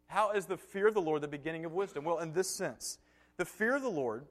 How 0.06 0.30
is 0.30 0.46
the 0.46 0.56
fear 0.56 0.88
of 0.88 0.94
the 0.94 1.02
Lord 1.02 1.20
the 1.20 1.28
beginning 1.28 1.66
of 1.66 1.72
wisdom? 1.72 2.02
Well, 2.02 2.20
in 2.20 2.32
this 2.32 2.48
sense, 2.48 2.96
the 3.36 3.44
fear 3.44 3.76
of 3.76 3.82
the 3.82 3.90
Lord 3.90 4.24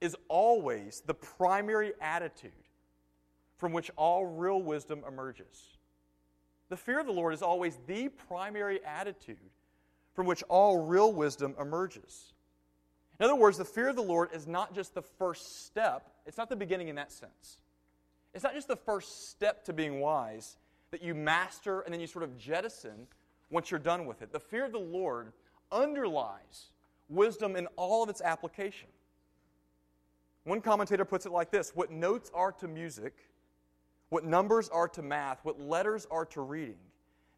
is 0.00 0.16
always 0.28 1.02
the 1.06 1.14
primary 1.14 1.92
attitude 2.00 2.52
from 3.56 3.72
which 3.72 3.90
all 3.96 4.24
real 4.24 4.62
wisdom 4.62 5.02
emerges. 5.06 5.76
The 6.70 6.76
fear 6.76 7.00
of 7.00 7.06
the 7.06 7.12
Lord 7.12 7.34
is 7.34 7.42
always 7.42 7.78
the 7.86 8.08
primary 8.08 8.80
attitude 8.84 9.36
from 10.14 10.26
which 10.26 10.42
all 10.48 10.78
real 10.78 11.12
wisdom 11.12 11.54
emerges. 11.60 12.32
In 13.18 13.24
other 13.24 13.34
words, 13.34 13.58
the 13.58 13.64
fear 13.64 13.88
of 13.88 13.96
the 13.96 14.02
Lord 14.02 14.30
is 14.32 14.46
not 14.46 14.74
just 14.74 14.94
the 14.94 15.02
first 15.02 15.66
step, 15.66 16.10
it's 16.26 16.38
not 16.38 16.48
the 16.48 16.56
beginning 16.56 16.88
in 16.88 16.96
that 16.96 17.12
sense. 17.12 17.58
It's 18.32 18.44
not 18.44 18.54
just 18.54 18.68
the 18.68 18.76
first 18.76 19.30
step 19.30 19.64
to 19.64 19.72
being 19.72 20.00
wise 20.00 20.56
that 20.90 21.02
you 21.02 21.14
master 21.14 21.80
and 21.80 21.92
then 21.92 22.00
you 22.00 22.06
sort 22.06 22.22
of 22.22 22.38
jettison 22.38 23.06
once 23.50 23.70
you're 23.70 23.80
done 23.80 24.06
with 24.06 24.22
it. 24.22 24.32
The 24.32 24.40
fear 24.40 24.64
of 24.64 24.72
the 24.72 24.78
Lord 24.78 25.32
underlies 25.72 26.70
wisdom 27.08 27.56
in 27.56 27.66
all 27.76 28.02
of 28.02 28.08
its 28.08 28.20
application. 28.20 28.88
One 30.44 30.60
commentator 30.60 31.04
puts 31.04 31.26
it 31.26 31.32
like 31.32 31.50
this 31.50 31.72
What 31.74 31.90
notes 31.90 32.30
are 32.34 32.52
to 32.52 32.68
music, 32.68 33.14
what 34.08 34.24
numbers 34.24 34.68
are 34.68 34.88
to 34.88 35.02
math, 35.02 35.40
what 35.44 35.60
letters 35.60 36.06
are 36.10 36.24
to 36.26 36.40
reading, 36.40 36.78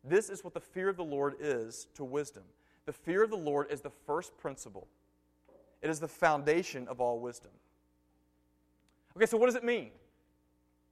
this 0.04 0.28
is 0.28 0.42
what 0.44 0.54
the 0.54 0.61
fear 0.61 0.88
of 0.88 0.97
the 0.97 1.04
Lord 1.04 1.37
is 1.40 1.88
to 1.94 2.04
wisdom. 2.04 2.44
The 2.85 2.92
fear 2.92 3.23
of 3.23 3.30
the 3.30 3.37
Lord 3.37 3.71
is 3.71 3.80
the 3.80 3.92
first 4.06 4.37
principle, 4.38 4.88
it 5.80 5.90
is 5.90 6.00
the 6.00 6.09
foundation 6.09 6.88
of 6.88 7.00
all 7.00 7.18
wisdom. 7.21 7.52
Okay, 9.16 9.26
so 9.26 9.37
what 9.37 9.47
does 9.47 9.56
it 9.56 9.64
mean? 9.64 9.90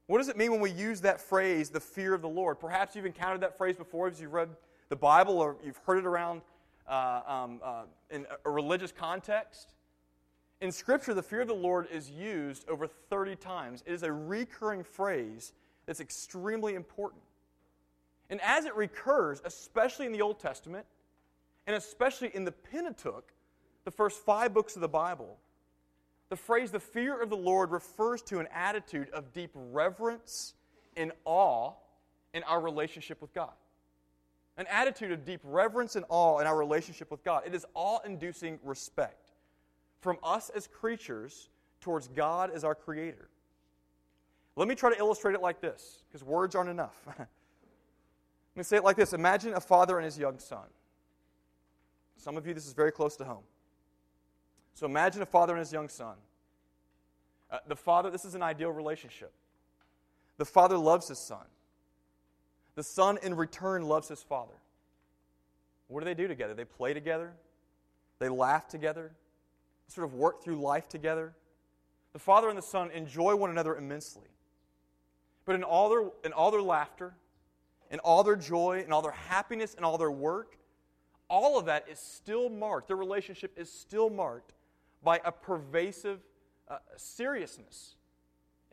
What 0.07 0.19
does 0.19 0.29
it 0.29 0.37
mean 0.37 0.51
when 0.51 0.61
we 0.61 0.73
use 0.73 1.01
that 1.03 1.21
phrase, 1.21 1.71
the 1.71 1.81
fear 1.81 2.15
of 2.15 2.21
the 2.21 2.29
Lord? 2.29 2.59
Perhaps 2.59 2.97
you've 2.97 3.07
encountered 3.07 3.41
that 3.43 3.57
phrase 3.57 3.77
before 3.77 4.09
as 4.09 4.21
you've 4.21 4.33
read 4.33 4.49
the 4.89 4.97
Bible 4.97 5.39
or 5.39 5.57
you've 5.65 5.79
heard 5.87 5.99
it 5.99 6.05
around 6.05 6.43
uh, 6.89 7.21
um, 7.27 7.61
uh, 7.63 7.83
in 8.11 8.27
a 8.45 8.51
religious 8.51 8.91
context. 8.91 9.75
In 10.61 10.71
Scripture, 10.71 11.15
the 11.15 11.23
fear 11.23 11.41
of 11.41 11.49
the 11.49 11.55
Lord 11.55 11.89
is 11.91 12.11
used 12.11 12.69
over 12.69 12.87
30 12.87 13.37
times. 13.37 13.83
It 13.87 13.93
is 13.93 14.03
a 14.03 14.13
recurring 14.13 14.85
phrase 14.85 15.53
that's 15.87 16.01
extremely 16.01 16.75
important. 16.75 17.23
And 18.29 18.41
as 18.43 18.67
it 18.67 18.77
recurs, 18.77 19.41
especially 19.45 20.07
in 20.07 20.13
the 20.13 20.21
Old 20.21 20.39
Testament, 20.39 20.85
and 21.67 21.75
especially 21.75 22.31
in 22.35 22.45
the 22.45 22.53
Pentateuch, 22.53 23.33
the 23.85 23.91
first 23.91 24.21
five 24.21 24.53
books 24.53 24.75
of 24.77 24.83
the 24.83 24.89
Bible, 24.89 25.39
the 26.29 26.37
phrase 26.37 26.71
the 26.71 26.79
fear 26.79 27.21
of 27.21 27.31
the 27.31 27.37
Lord 27.37 27.71
refers 27.71 28.21
to 28.23 28.39
an 28.39 28.47
attitude 28.55 29.09
of 29.11 29.33
deep 29.33 29.51
reverence 29.55 30.55
and 30.97 31.11
awe 31.25 31.73
in 32.35 32.43
our 32.45 32.61
relationship 32.61 33.23
with 33.23 33.33
God. 33.33 33.53
An 34.59 34.67
attitude 34.69 35.11
of 35.11 35.25
deep 35.25 35.41
reverence 35.43 35.97
and 35.97 36.05
awe 36.11 36.39
in 36.39 36.47
our 36.47 36.57
relationship 36.57 37.11
with 37.11 37.25
God. 37.25 37.45
It 37.47 37.55
is 37.55 37.65
awe 37.75 38.01
inducing 38.05 38.59
respect 38.63 39.20
from 40.01 40.19
us 40.23 40.51
as 40.51 40.67
creatures 40.67 41.49
towards 41.81 42.09
God 42.09 42.51
as 42.51 42.65
our 42.65 42.75
creator. 42.75 43.29
Let 44.57 44.69
me 44.69 44.75
try 44.75 44.93
to 44.93 44.99
illustrate 44.99 45.35
it 45.35 45.41
like 45.41 45.61
this, 45.61 46.03
because 46.09 46.25
words 46.25 46.55
aren't 46.55 46.71
enough. 46.71 46.97
Let 47.07 47.29
me 48.57 48.63
say 48.63 48.77
it 48.77 48.85
like 48.85 48.97
this 48.97 49.13
Imagine 49.13 49.55
a 49.55 49.61
father 49.61 49.97
and 49.97 50.05
his 50.05 50.19
young 50.19 50.39
son. 50.39 50.67
Some 52.17 52.37
of 52.37 52.47
you, 52.47 52.53
this 52.53 52.67
is 52.67 52.75
very 52.75 52.93
close 52.93 53.17
to 53.17 53.25
home. 53.25 53.45
So 54.75 54.87
imagine 54.87 55.23
a 55.23 55.27
father 55.27 55.55
and 55.55 55.61
his 55.61 55.73
young 55.73 55.89
son. 55.89 56.17
Uh, 57.51 57.59
the 57.67 57.77
father, 57.77 58.11
this 58.11 58.25
is 58.25 58.35
an 58.35 58.43
ideal 58.43 58.71
relationship. 58.71 59.33
The 60.37 60.45
father 60.45 60.77
loves 60.77 61.09
his 61.09 61.19
son. 61.19 61.45
The 62.75 62.83
son, 62.83 63.19
in 63.23 63.35
return, 63.35 63.83
loves 63.83 64.09
his 64.09 64.23
father. 64.23 64.55
What 65.89 66.01
do 66.01 66.05
they 66.05 66.15
do 66.15 66.29
together? 66.29 66.55
They 66.55 66.65
play 66.65 66.95
together, 66.95 67.33
they 68.21 68.29
laugh 68.29 68.69
together, 68.69 69.13
sort 69.91 70.07
of 70.07 70.15
work 70.15 70.43
through 70.43 70.57
life 70.57 70.89
together. 70.89 71.35
The 72.13 72.19
father 72.19 72.49
and 72.49 72.57
the 72.59 72.63
son 72.63 72.91
enjoy 72.91 73.37
one 73.37 73.51
another 73.51 73.77
immensely. 73.77 74.29
But 75.45 75.55
in 75.55 75.63
all 75.63 75.89
their, 75.89 76.05
in 76.25 76.33
all 76.33 76.51
their 76.51 76.63
laughter, 76.63 77.15
in 77.91 77.99
all 78.01 78.23
their 78.23 78.37
joy, 78.37 78.85
in 78.85 78.93
all 78.93 79.03
their 79.03 79.11
happiness, 79.13 79.75
in 79.75 79.85
all 79.85 79.99
their 79.99 80.11
work, 80.11 80.57
all 81.29 81.59
of 81.59 81.67
that 81.67 81.87
is 81.89 81.99
still 81.99 82.49
marked, 82.49 82.89
their 82.89 82.97
relationship 82.97 83.53
is 83.57 83.71
still 83.71 84.11
marked 84.11 84.53
by 85.03 85.21
a 85.25 85.33
pervasive 85.33 86.21
uh, 86.69 86.79
seriousness 86.97 87.95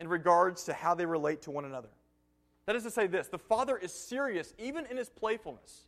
in 0.00 0.08
regards 0.08 0.64
to 0.64 0.72
how 0.72 0.94
they 0.94 1.06
relate 1.06 1.42
to 1.42 1.50
one 1.50 1.64
another. 1.64 1.88
That 2.66 2.76
is 2.76 2.82
to 2.84 2.90
say, 2.90 3.06
this 3.06 3.28
the 3.28 3.38
father 3.38 3.76
is 3.76 3.92
serious 3.92 4.54
even 4.58 4.86
in 4.86 4.96
his 4.96 5.08
playfulness, 5.08 5.86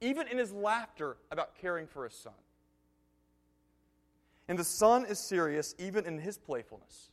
even 0.00 0.26
in 0.28 0.36
his 0.36 0.52
laughter 0.52 1.16
about 1.30 1.56
caring 1.60 1.86
for 1.86 2.04
his 2.04 2.14
son. 2.14 2.32
And 4.48 4.58
the 4.58 4.64
son 4.64 5.04
is 5.04 5.18
serious 5.18 5.74
even 5.78 6.06
in 6.06 6.18
his 6.18 6.38
playfulness, 6.38 7.10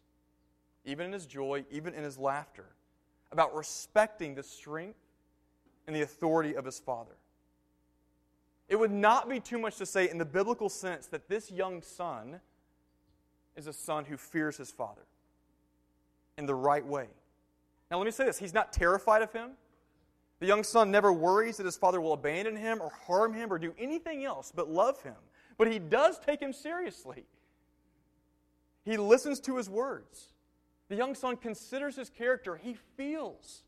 even 0.86 1.08
in 1.08 1.14
his 1.14 1.26
joy, 1.26 1.66
even 1.70 1.94
in 1.94 2.04
his 2.04 2.18
laughter, 2.18 2.66
about 3.32 3.54
respecting 3.54 4.36
the 4.36 4.44
strength 4.44 5.00
and 5.86 5.96
the 5.96 6.02
authority 6.02 6.56
of 6.56 6.66
his 6.66 6.80
father. 6.80 7.16
It 8.68 8.78
would 8.78 8.92
not 8.92 9.30
be 9.30 9.40
too 9.40 9.60
much 9.60 9.76
to 9.78 9.86
say, 9.86 10.10
in 10.10 10.18
the 10.18 10.26
biblical 10.26 10.70
sense, 10.70 11.08
that 11.08 11.28
this 11.28 11.52
young 11.52 11.82
son 11.82 12.40
is 13.56 13.68
a 13.68 13.74
son 13.74 14.06
who 14.06 14.18
fears 14.18 14.58
his 14.58 14.72
father 14.72 15.04
in 16.38 16.46
the 16.46 16.56
right 16.56 16.86
way. 16.86 17.08
Now, 17.92 17.98
let 17.98 18.06
me 18.06 18.12
say 18.12 18.26
this 18.26 18.40
he's 18.40 18.54
not 18.54 18.74
terrified 18.74 19.22
of 19.22 19.32
him. 19.32 19.52
The 20.40 20.48
young 20.48 20.64
son 20.64 20.92
never 20.92 21.14
worries 21.14 21.58
that 21.58 21.66
his 21.66 21.78
father 21.78 22.02
will 22.02 22.14
abandon 22.14 22.56
him 22.56 22.82
or 22.82 22.92
harm 23.08 23.34
him 23.34 23.54
or 23.54 23.60
do 23.60 23.74
anything 23.78 24.26
else 24.26 24.52
but 24.54 24.70
love 24.70 25.02
him. 25.04 25.16
But 25.58 25.72
he 25.72 25.80
does 25.80 26.20
take 26.20 26.42
him 26.42 26.54
seriously. 26.54 27.26
He 28.84 28.98
listens 28.98 29.40
to 29.42 29.58
his 29.58 29.70
words. 29.70 30.30
The 30.90 30.96
young 30.96 31.16
son 31.16 31.38
considers 31.38 31.96
his 31.96 32.10
character. 32.10 32.56
He 32.56 32.76
feels 32.96 33.64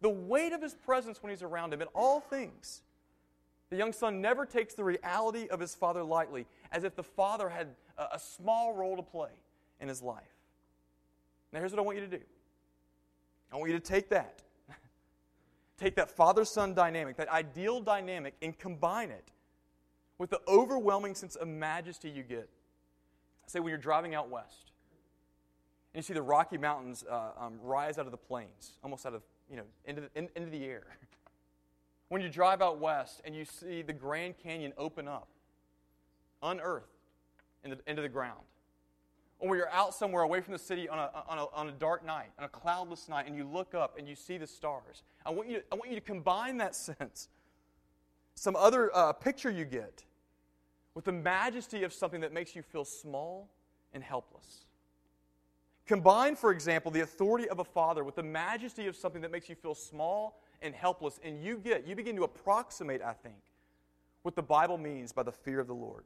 the 0.00 0.10
weight 0.10 0.52
of 0.52 0.62
his 0.62 0.74
presence 0.74 1.22
when 1.22 1.30
he's 1.30 1.42
around 1.42 1.72
him 1.72 1.82
in 1.82 1.88
all 1.94 2.20
things. 2.20 2.82
The 3.70 3.76
young 3.76 3.92
son 3.92 4.20
never 4.20 4.46
takes 4.46 4.74
the 4.74 4.84
reality 4.84 5.48
of 5.48 5.60
his 5.60 5.74
father 5.74 6.02
lightly, 6.02 6.46
as 6.70 6.84
if 6.84 6.94
the 6.94 7.02
father 7.02 7.48
had 7.48 7.68
a, 7.98 8.18
small 8.18 8.74
role 8.74 8.96
to 8.96 9.02
play 9.02 9.30
in 9.80 9.88
his 9.88 10.02
life. 10.02 10.22
Now, 11.52 11.60
here's 11.60 11.72
what 11.72 11.78
I 11.78 11.82
want 11.82 11.98
you 11.98 12.04
to 12.04 12.18
do 12.18 12.22
I 13.52 13.56
want 13.56 13.70
you 13.70 13.78
to 13.78 13.84
take 13.84 14.10
that, 14.10 14.42
take 15.78 15.96
that 15.96 16.10
father 16.10 16.44
son 16.44 16.74
dynamic, 16.74 17.16
that 17.16 17.28
ideal 17.28 17.80
dynamic, 17.80 18.34
and 18.42 18.56
combine 18.58 19.10
it 19.10 19.30
with 20.18 20.30
the 20.30 20.40
overwhelming 20.46 21.14
sense 21.14 21.36
of 21.36 21.48
majesty 21.48 22.08
you 22.08 22.22
get. 22.22 22.48
Say, 23.46 23.60
when 23.60 23.68
you're 23.68 23.78
driving 23.78 24.14
out 24.14 24.30
west, 24.30 24.72
and 25.92 26.02
you 26.02 26.02
see 26.02 26.14
the 26.14 26.22
Rocky 26.22 26.58
Mountains 26.58 27.04
uh, 27.08 27.30
um, 27.38 27.54
rise 27.62 27.98
out 27.98 28.06
of 28.06 28.10
the 28.10 28.18
plains, 28.18 28.72
almost 28.82 29.06
out 29.06 29.14
of, 29.14 29.22
you 29.50 29.56
know, 29.56 29.64
into 29.84 30.02
the, 30.02 30.10
in, 30.14 30.28
into 30.34 30.50
the 30.50 30.64
air. 30.64 30.84
when 32.08 32.20
you 32.20 32.28
drive 32.28 32.62
out 32.62 32.80
west 32.80 33.20
and 33.24 33.34
you 33.34 33.44
see 33.44 33.82
the 33.82 33.92
Grand 33.92 34.34
Canyon 34.42 34.72
open 34.76 35.06
up, 35.06 35.28
unearthed 36.42 36.86
into, 37.62 37.78
into 37.86 38.02
the 38.02 38.08
ground. 38.08 38.40
Or 39.38 39.50
when 39.50 39.58
you're 39.58 39.70
out 39.70 39.94
somewhere 39.94 40.22
away 40.22 40.40
from 40.40 40.52
the 40.52 40.58
city 40.58 40.88
on 40.88 40.98
a, 40.98 41.10
on, 41.28 41.38
a, 41.38 41.46
on 41.54 41.68
a 41.68 41.72
dark 41.72 42.04
night, 42.04 42.30
on 42.38 42.44
a 42.44 42.48
cloudless 42.48 43.08
night, 43.08 43.26
and 43.26 43.36
you 43.36 43.44
look 43.44 43.74
up 43.74 43.98
and 43.98 44.08
you 44.08 44.14
see 44.14 44.38
the 44.38 44.46
stars. 44.46 45.02
I 45.26 45.30
want 45.30 45.48
you 45.48 45.58
to, 45.58 45.64
I 45.70 45.74
want 45.74 45.90
you 45.90 45.96
to 45.96 46.00
combine 46.00 46.56
that 46.58 46.74
sense 46.74 47.28
some 48.34 48.56
other 48.56 48.90
uh, 48.94 49.12
picture 49.12 49.50
you 49.50 49.64
get 49.64 50.04
with 50.94 51.04
the 51.04 51.12
majesty 51.12 51.82
of 51.82 51.92
something 51.92 52.20
that 52.20 52.32
makes 52.32 52.54
you 52.54 52.62
feel 52.62 52.84
small 52.84 53.48
and 53.92 54.02
helpless. 54.02 54.64
Combine, 55.86 56.34
for 56.34 56.50
example, 56.50 56.90
the 56.90 57.00
authority 57.00 57.48
of 57.48 57.58
a 57.58 57.64
father 57.64 58.04
with 58.04 58.16
the 58.16 58.22
majesty 58.22 58.86
of 58.86 58.96
something 58.96 59.20
that 59.22 59.30
makes 59.30 59.48
you 59.48 59.54
feel 59.54 59.74
small 59.74 60.40
and 60.62 60.74
helpless, 60.74 61.20
and 61.22 61.42
you 61.44 61.58
get, 61.58 61.86
you 61.86 61.94
begin 61.94 62.16
to 62.16 62.24
approximate, 62.24 63.02
I 63.02 63.12
think, 63.12 63.36
what 64.22 64.34
the 64.34 64.42
Bible 64.42 64.78
means 64.78 65.12
by 65.12 65.22
the 65.22 65.32
fear 65.32 65.60
of 65.60 65.66
the 65.66 65.74
Lord. 65.74 66.04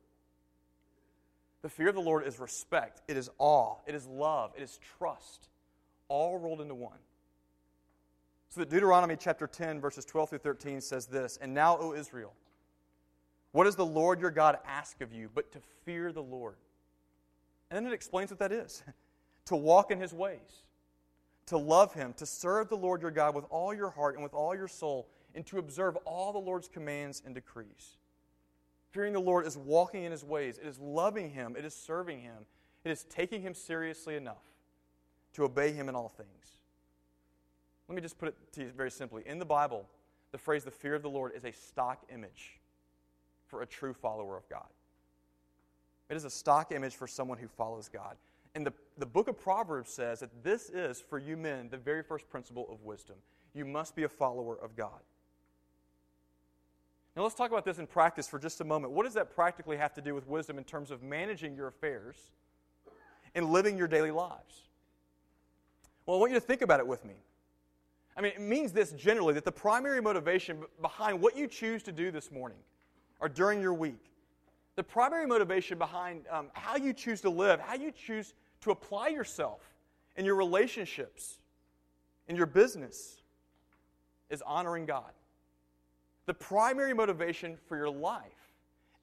The 1.63 1.69
fear 1.69 1.89
of 1.89 1.95
the 1.95 2.01
Lord 2.01 2.27
is 2.27 2.39
respect, 2.39 3.03
it 3.09 3.17
is 3.17 3.31
awe, 3.39 3.77
it 3.87 3.95
is 3.95 4.07
love, 4.07 4.53
it 4.57 4.63
is 4.63 4.79
trust, 4.99 5.49
all 6.09 6.39
rolled 6.39 6.61
into 6.61 6.75
one. 6.75 6.99
So 8.51 8.61
that 8.61 8.71
Deuteronomy 8.71 9.17
chapter 9.17 9.47
10, 9.47 9.81
verses 9.81 10.05
12 10.05 10.31
through 10.31 10.39
13 10.39 10.81
says 10.81 11.07
this 11.07 11.39
And 11.41 11.53
now, 11.53 11.77
O 11.79 11.95
Israel, 11.95 12.33
What 13.53 13.65
does 13.65 13.77
the 13.77 13.87
Lord 13.87 14.21
your 14.21 14.31
God 14.31 14.59
ask 14.67 15.01
of 15.01 15.13
you 15.13 15.31
but 15.35 15.53
to 15.53 15.61
fear 15.85 16.13
the 16.13 16.23
Lord? 16.23 16.57
And 17.71 17.85
then 17.85 17.93
it 17.93 17.95
explains 17.95 18.31
what 18.31 18.39
that 18.39 18.53
is 18.53 18.83
to 19.47 19.57
walk 19.57 19.91
in 19.91 20.01
his 20.01 20.15
ways, 20.15 20.63
to 21.47 21.59
love 21.59 21.93
him, 21.93 22.15
to 22.15 22.27
serve 22.27 22.69
the 22.69 22.77
Lord 22.77 23.03
your 23.03 23.11
God 23.11 23.35
with 23.35 23.45
all 23.51 23.75
your 23.75 23.91
heart 23.91 24.15
and 24.15 24.23
with 24.23 24.35
all 24.35 24.55
your 24.55 24.69
soul, 24.69 25.09
and 25.35 25.45
to 25.47 25.59
observe 25.59 25.97
all 26.05 26.33
the 26.33 26.39
Lord's 26.39 26.69
commands 26.69 27.23
and 27.25 27.35
decrees. 27.35 27.99
Fearing 28.91 29.13
the 29.13 29.21
Lord 29.21 29.47
is 29.47 29.59
walking 29.59 30.05
in 30.05 30.13
his 30.13 30.25
ways, 30.25 30.59
it 30.59 30.67
is 30.67 30.79
loving 30.79 31.31
him, 31.31 31.55
it 31.59 31.67
is 31.67 31.75
serving 31.75 32.23
him, 32.23 32.47
it 32.85 32.91
is 32.91 33.05
taking 33.05 33.43
him 33.43 33.53
seriously 33.53 34.17
enough 34.17 34.43
to 35.35 35.45
obey 35.45 35.73
him 35.73 35.91
in 35.91 35.95
all 35.95 36.09
things. 36.09 36.58
Let 37.89 37.95
me 37.95 38.03
just 38.03 38.19
put 38.19 38.29
it 38.29 38.37
to 38.53 38.63
you 38.63 38.71
very 38.77 38.91
simply. 38.91 39.23
In 39.27 39.39
the 39.39 39.47
Bible, 39.47 39.87
the 40.33 40.39
phrase 40.39 40.65
the 40.65 40.71
fear 40.71 40.95
of 40.95 41.03
the 41.03 41.11
Lord 41.11 41.33
is 41.35 41.45
a 41.45 41.53
stock 41.53 42.05
image 42.13 42.61
for 43.47 43.63
a 43.63 43.67
true 43.67 43.95
follower 43.95 44.37
of 44.37 44.49
God. 44.49 44.67
It 46.11 46.17
is 46.17 46.25
a 46.25 46.31
stock 46.31 46.73
image 46.73 46.97
for 46.97 47.07
someone 47.07 47.39
who 47.39 47.49
follows 47.49 47.89
God. 47.89 48.17
And 48.55 48.67
the, 48.67 48.73
the 48.97 49.07
book 49.07 49.29
of 49.29 49.39
Proverbs 49.39 49.91
says 49.91 50.21
that 50.21 50.43
this 50.43 50.71
is, 50.71 51.01
for 51.01 51.19
you 51.19 51.37
men, 51.37 51.69
the 51.71 51.77
very 51.77 52.03
first 52.03 52.29
principle 52.29 52.67
of 52.71 52.83
wisdom. 52.83 53.17
You 53.55 53.65
must 53.65 53.95
be 53.95 54.05
a 54.05 54.09
follower 54.09 54.59
of 54.59 54.77
God. 54.77 55.01
Now, 57.17 57.23
let's 57.25 57.35
talk 57.35 57.51
about 57.51 57.65
this 57.65 57.79
in 57.79 57.87
practice 57.87 58.29
for 58.29 58.39
just 58.39 58.61
a 58.61 58.65
moment. 58.65 58.93
What 58.93 59.05
does 59.05 59.15
that 59.15 59.35
practically 59.35 59.77
have 59.77 59.93
to 59.95 60.01
do 60.01 60.15
with 60.15 60.27
wisdom 60.29 60.57
in 60.57 60.65
terms 60.65 60.91
of 60.91 61.03
managing 61.03 61.57
your 61.57 61.67
affairs 61.67 62.17
and 63.35 63.51
living 63.51 63.77
your 63.77 63.89
daily 63.89 64.11
lives? 64.11 64.69
Well, 66.07 66.17
I 66.17 66.21
want 66.21 66.33
you 66.33 66.39
to 66.39 66.45
think 66.47 66.63
about 66.63 66.81
it 66.81 66.87
with 66.87 67.05
me. 67.05 67.15
I 68.19 68.21
mean, 68.21 68.33
it 68.35 68.41
means 68.41 68.73
this 68.73 68.91
generally 68.91 69.33
that 69.35 69.45
the 69.45 69.53
primary 69.53 70.03
motivation 70.03 70.65
behind 70.83 71.21
what 71.21 71.37
you 71.37 71.47
choose 71.47 71.85
to 71.85 71.93
do 71.93 72.11
this 72.11 72.33
morning 72.33 72.59
or 73.21 73.29
during 73.29 73.61
your 73.61 73.75
week, 73.75 74.11
the 74.75 74.83
primary 74.83 75.25
motivation 75.25 75.79
behind 75.79 76.25
um, 76.29 76.49
how 76.53 76.77
you 76.77 76.93
choose 76.93 77.21
to 77.21 77.31
live, 77.31 77.61
how 77.61 77.77
you 77.77 77.93
choose 77.93 78.35
to 78.63 78.73
apply 78.73 79.09
yourself 79.09 79.61
in 80.17 80.25
your 80.25 80.35
relationships, 80.35 81.39
in 82.27 82.35
your 82.35 82.47
business, 82.47 83.23
is 84.31 84.43
honoring 84.43 84.85
God. 84.85 85.13
The 86.27 86.35
primary 86.35 86.95
motivation 86.95 87.57
for 87.69 87.77
your 87.77 87.89
life 87.89 88.53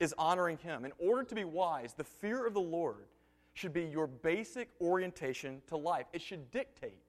is 0.01 0.13
honoring 0.17 0.57
Him. 0.57 0.83
In 0.83 0.91
order 0.99 1.23
to 1.23 1.35
be 1.35 1.45
wise, 1.45 1.93
the 1.93 2.03
fear 2.03 2.45
of 2.45 2.53
the 2.53 2.59
Lord 2.59 3.05
should 3.53 3.71
be 3.71 3.85
your 3.85 4.07
basic 4.07 4.71
orientation 4.81 5.61
to 5.67 5.77
life. 5.77 6.05
It 6.11 6.21
should 6.21 6.51
dictate 6.51 7.04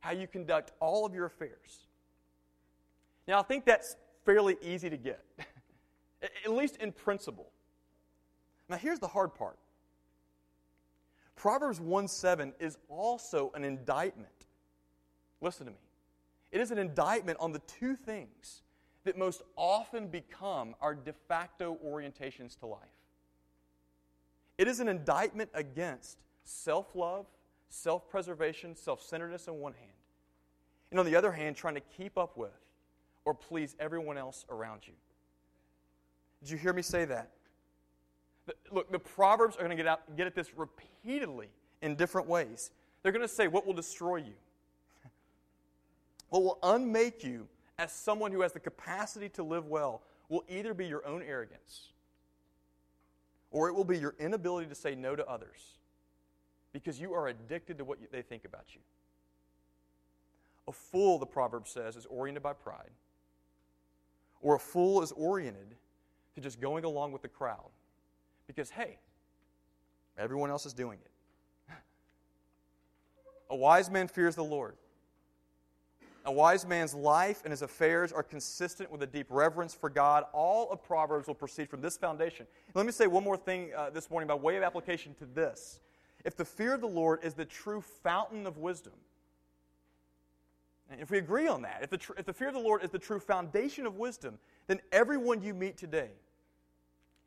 how 0.00 0.12
you 0.12 0.26
conduct 0.26 0.72
all 0.80 1.04
of 1.04 1.14
your 1.14 1.26
affairs. 1.26 1.86
Now, 3.26 3.38
I 3.38 3.42
think 3.42 3.64
that's 3.64 3.96
fairly 4.24 4.56
easy 4.62 4.88
to 4.90 4.96
get, 4.96 5.24
at 6.22 6.52
least 6.52 6.76
in 6.76 6.92
principle. 6.92 7.50
Now, 8.68 8.76
here's 8.76 8.98
the 8.98 9.08
hard 9.08 9.34
part 9.34 9.58
Proverbs 11.36 11.80
1 11.80 12.08
7 12.08 12.52
is 12.58 12.78
also 12.88 13.52
an 13.54 13.64
indictment. 13.64 14.28
Listen 15.40 15.66
to 15.66 15.72
me. 15.72 15.78
It 16.50 16.60
is 16.60 16.70
an 16.70 16.78
indictment 16.78 17.38
on 17.40 17.52
the 17.52 17.60
two 17.60 17.94
things 17.94 18.62
that 19.04 19.16
most 19.16 19.42
often 19.56 20.08
become 20.08 20.74
our 20.80 20.94
de 20.94 21.12
facto 21.28 21.78
orientations 21.84 22.58
to 22.58 22.66
life. 22.66 22.80
It 24.56 24.66
is 24.66 24.80
an 24.80 24.88
indictment 24.88 25.50
against 25.54 26.18
self 26.44 26.94
love, 26.94 27.26
self 27.68 28.08
preservation, 28.08 28.74
self 28.74 29.02
centeredness 29.02 29.48
on 29.48 29.58
one 29.58 29.72
hand, 29.74 29.92
and 30.90 30.98
on 31.00 31.06
the 31.06 31.16
other 31.16 31.32
hand, 31.32 31.56
trying 31.56 31.74
to 31.74 31.82
keep 31.96 32.16
up 32.16 32.36
with 32.36 32.58
or 33.24 33.34
please 33.34 33.76
everyone 33.78 34.16
else 34.16 34.44
around 34.50 34.86
you. 34.86 34.94
Did 36.40 36.50
you 36.50 36.58
hear 36.58 36.72
me 36.72 36.82
say 36.82 37.04
that? 37.04 37.30
Look, 38.72 38.90
the 38.90 38.98
Proverbs 38.98 39.56
are 39.56 39.58
going 39.58 39.70
to 39.70 39.76
get, 39.76 39.86
out, 39.86 40.16
get 40.16 40.26
at 40.26 40.34
this 40.34 40.56
repeatedly 40.56 41.48
in 41.82 41.94
different 41.96 42.26
ways. 42.26 42.70
They're 43.02 43.12
going 43.12 43.26
to 43.26 43.32
say 43.32 43.48
what 43.48 43.66
will 43.66 43.74
destroy 43.74 44.16
you, 44.16 44.32
what 46.30 46.42
will 46.42 46.58
unmake 46.62 47.22
you 47.22 47.48
as 47.78 47.92
someone 47.92 48.32
who 48.32 48.40
has 48.40 48.52
the 48.52 48.60
capacity 48.60 49.28
to 49.30 49.42
live 49.42 49.66
well 49.66 50.02
will 50.28 50.44
either 50.48 50.74
be 50.74 50.86
your 50.86 51.06
own 51.06 51.22
arrogance 51.22 51.92
or 53.50 53.68
it 53.68 53.74
will 53.74 53.84
be 53.84 53.98
your 53.98 54.14
inability 54.18 54.68
to 54.68 54.74
say 54.74 54.94
no 54.94 55.16
to 55.16 55.26
others 55.26 55.77
because 56.72 57.00
you 57.00 57.14
are 57.14 57.28
addicted 57.28 57.78
to 57.78 57.84
what 57.84 57.98
they 58.12 58.22
think 58.22 58.44
about 58.44 58.66
you. 58.74 58.80
A 60.66 60.72
fool, 60.72 61.18
the 61.18 61.26
proverb 61.26 61.66
says, 61.66 61.96
is 61.96 62.06
oriented 62.06 62.42
by 62.42 62.52
pride, 62.52 62.90
or 64.42 64.56
a 64.56 64.58
fool 64.58 65.02
is 65.02 65.12
oriented 65.12 65.74
to 66.34 66.40
just 66.40 66.60
going 66.60 66.84
along 66.84 67.12
with 67.12 67.22
the 67.22 67.28
crowd 67.28 67.70
because, 68.46 68.70
hey, 68.70 68.98
everyone 70.16 70.50
else 70.50 70.66
is 70.66 70.72
doing 70.72 70.98
it. 70.98 71.72
A 73.50 73.56
wise 73.56 73.90
man 73.90 74.08
fears 74.08 74.34
the 74.34 74.44
Lord. 74.44 74.76
A 76.24 76.32
wise 76.32 76.66
man's 76.66 76.94
life 76.94 77.40
and 77.44 77.50
his 77.50 77.62
affairs 77.62 78.12
are 78.12 78.22
consistent 78.22 78.92
with 78.92 79.02
a 79.02 79.06
deep 79.06 79.28
reverence 79.30 79.72
for 79.72 79.88
God. 79.88 80.24
All 80.34 80.70
of 80.70 80.84
Proverbs 80.84 81.26
will 81.26 81.34
proceed 81.34 81.70
from 81.70 81.80
this 81.80 81.96
foundation. 81.96 82.46
Let 82.74 82.84
me 82.84 82.92
say 82.92 83.06
one 83.06 83.24
more 83.24 83.38
thing 83.38 83.70
uh, 83.74 83.88
this 83.88 84.10
morning 84.10 84.28
by 84.28 84.34
way 84.34 84.56
of 84.56 84.62
application 84.62 85.14
to 85.20 85.24
this. 85.24 85.80
If 86.28 86.36
the 86.36 86.44
fear 86.44 86.74
of 86.74 86.82
the 86.82 86.86
Lord 86.86 87.20
is 87.22 87.32
the 87.32 87.46
true 87.46 87.80
fountain 87.80 88.46
of 88.46 88.58
wisdom, 88.58 88.92
and 90.90 91.00
if 91.00 91.10
we 91.10 91.16
agree 91.16 91.48
on 91.48 91.62
that, 91.62 91.78
if 91.80 91.88
the, 91.88 91.96
tr- 91.96 92.12
if 92.18 92.26
the 92.26 92.34
fear 92.34 92.48
of 92.48 92.54
the 92.54 92.60
Lord 92.60 92.84
is 92.84 92.90
the 92.90 92.98
true 92.98 93.18
foundation 93.18 93.86
of 93.86 93.96
wisdom, 93.96 94.38
then 94.66 94.78
everyone 94.92 95.40
you 95.40 95.54
meet 95.54 95.78
today 95.78 96.10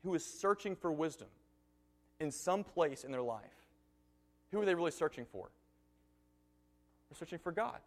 who 0.04 0.14
is 0.14 0.24
searching 0.24 0.76
for 0.76 0.92
wisdom 0.92 1.26
in 2.20 2.30
some 2.30 2.62
place 2.62 3.02
in 3.02 3.10
their 3.10 3.22
life, 3.22 3.42
who 4.52 4.60
are 4.60 4.64
they 4.64 4.76
really 4.76 4.92
searching 4.92 5.26
for? 5.32 5.50
They're 7.10 7.18
searching 7.18 7.40
for 7.40 7.50
God. 7.50 7.80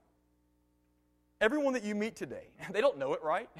Everyone 1.40 1.72
that 1.76 1.86
you 1.86 1.96
meet 1.96 2.18
today, 2.18 2.48
they 2.74 2.82
don't 2.82 2.98
know 2.98 3.14
it, 3.14 3.24
right? 3.24 3.48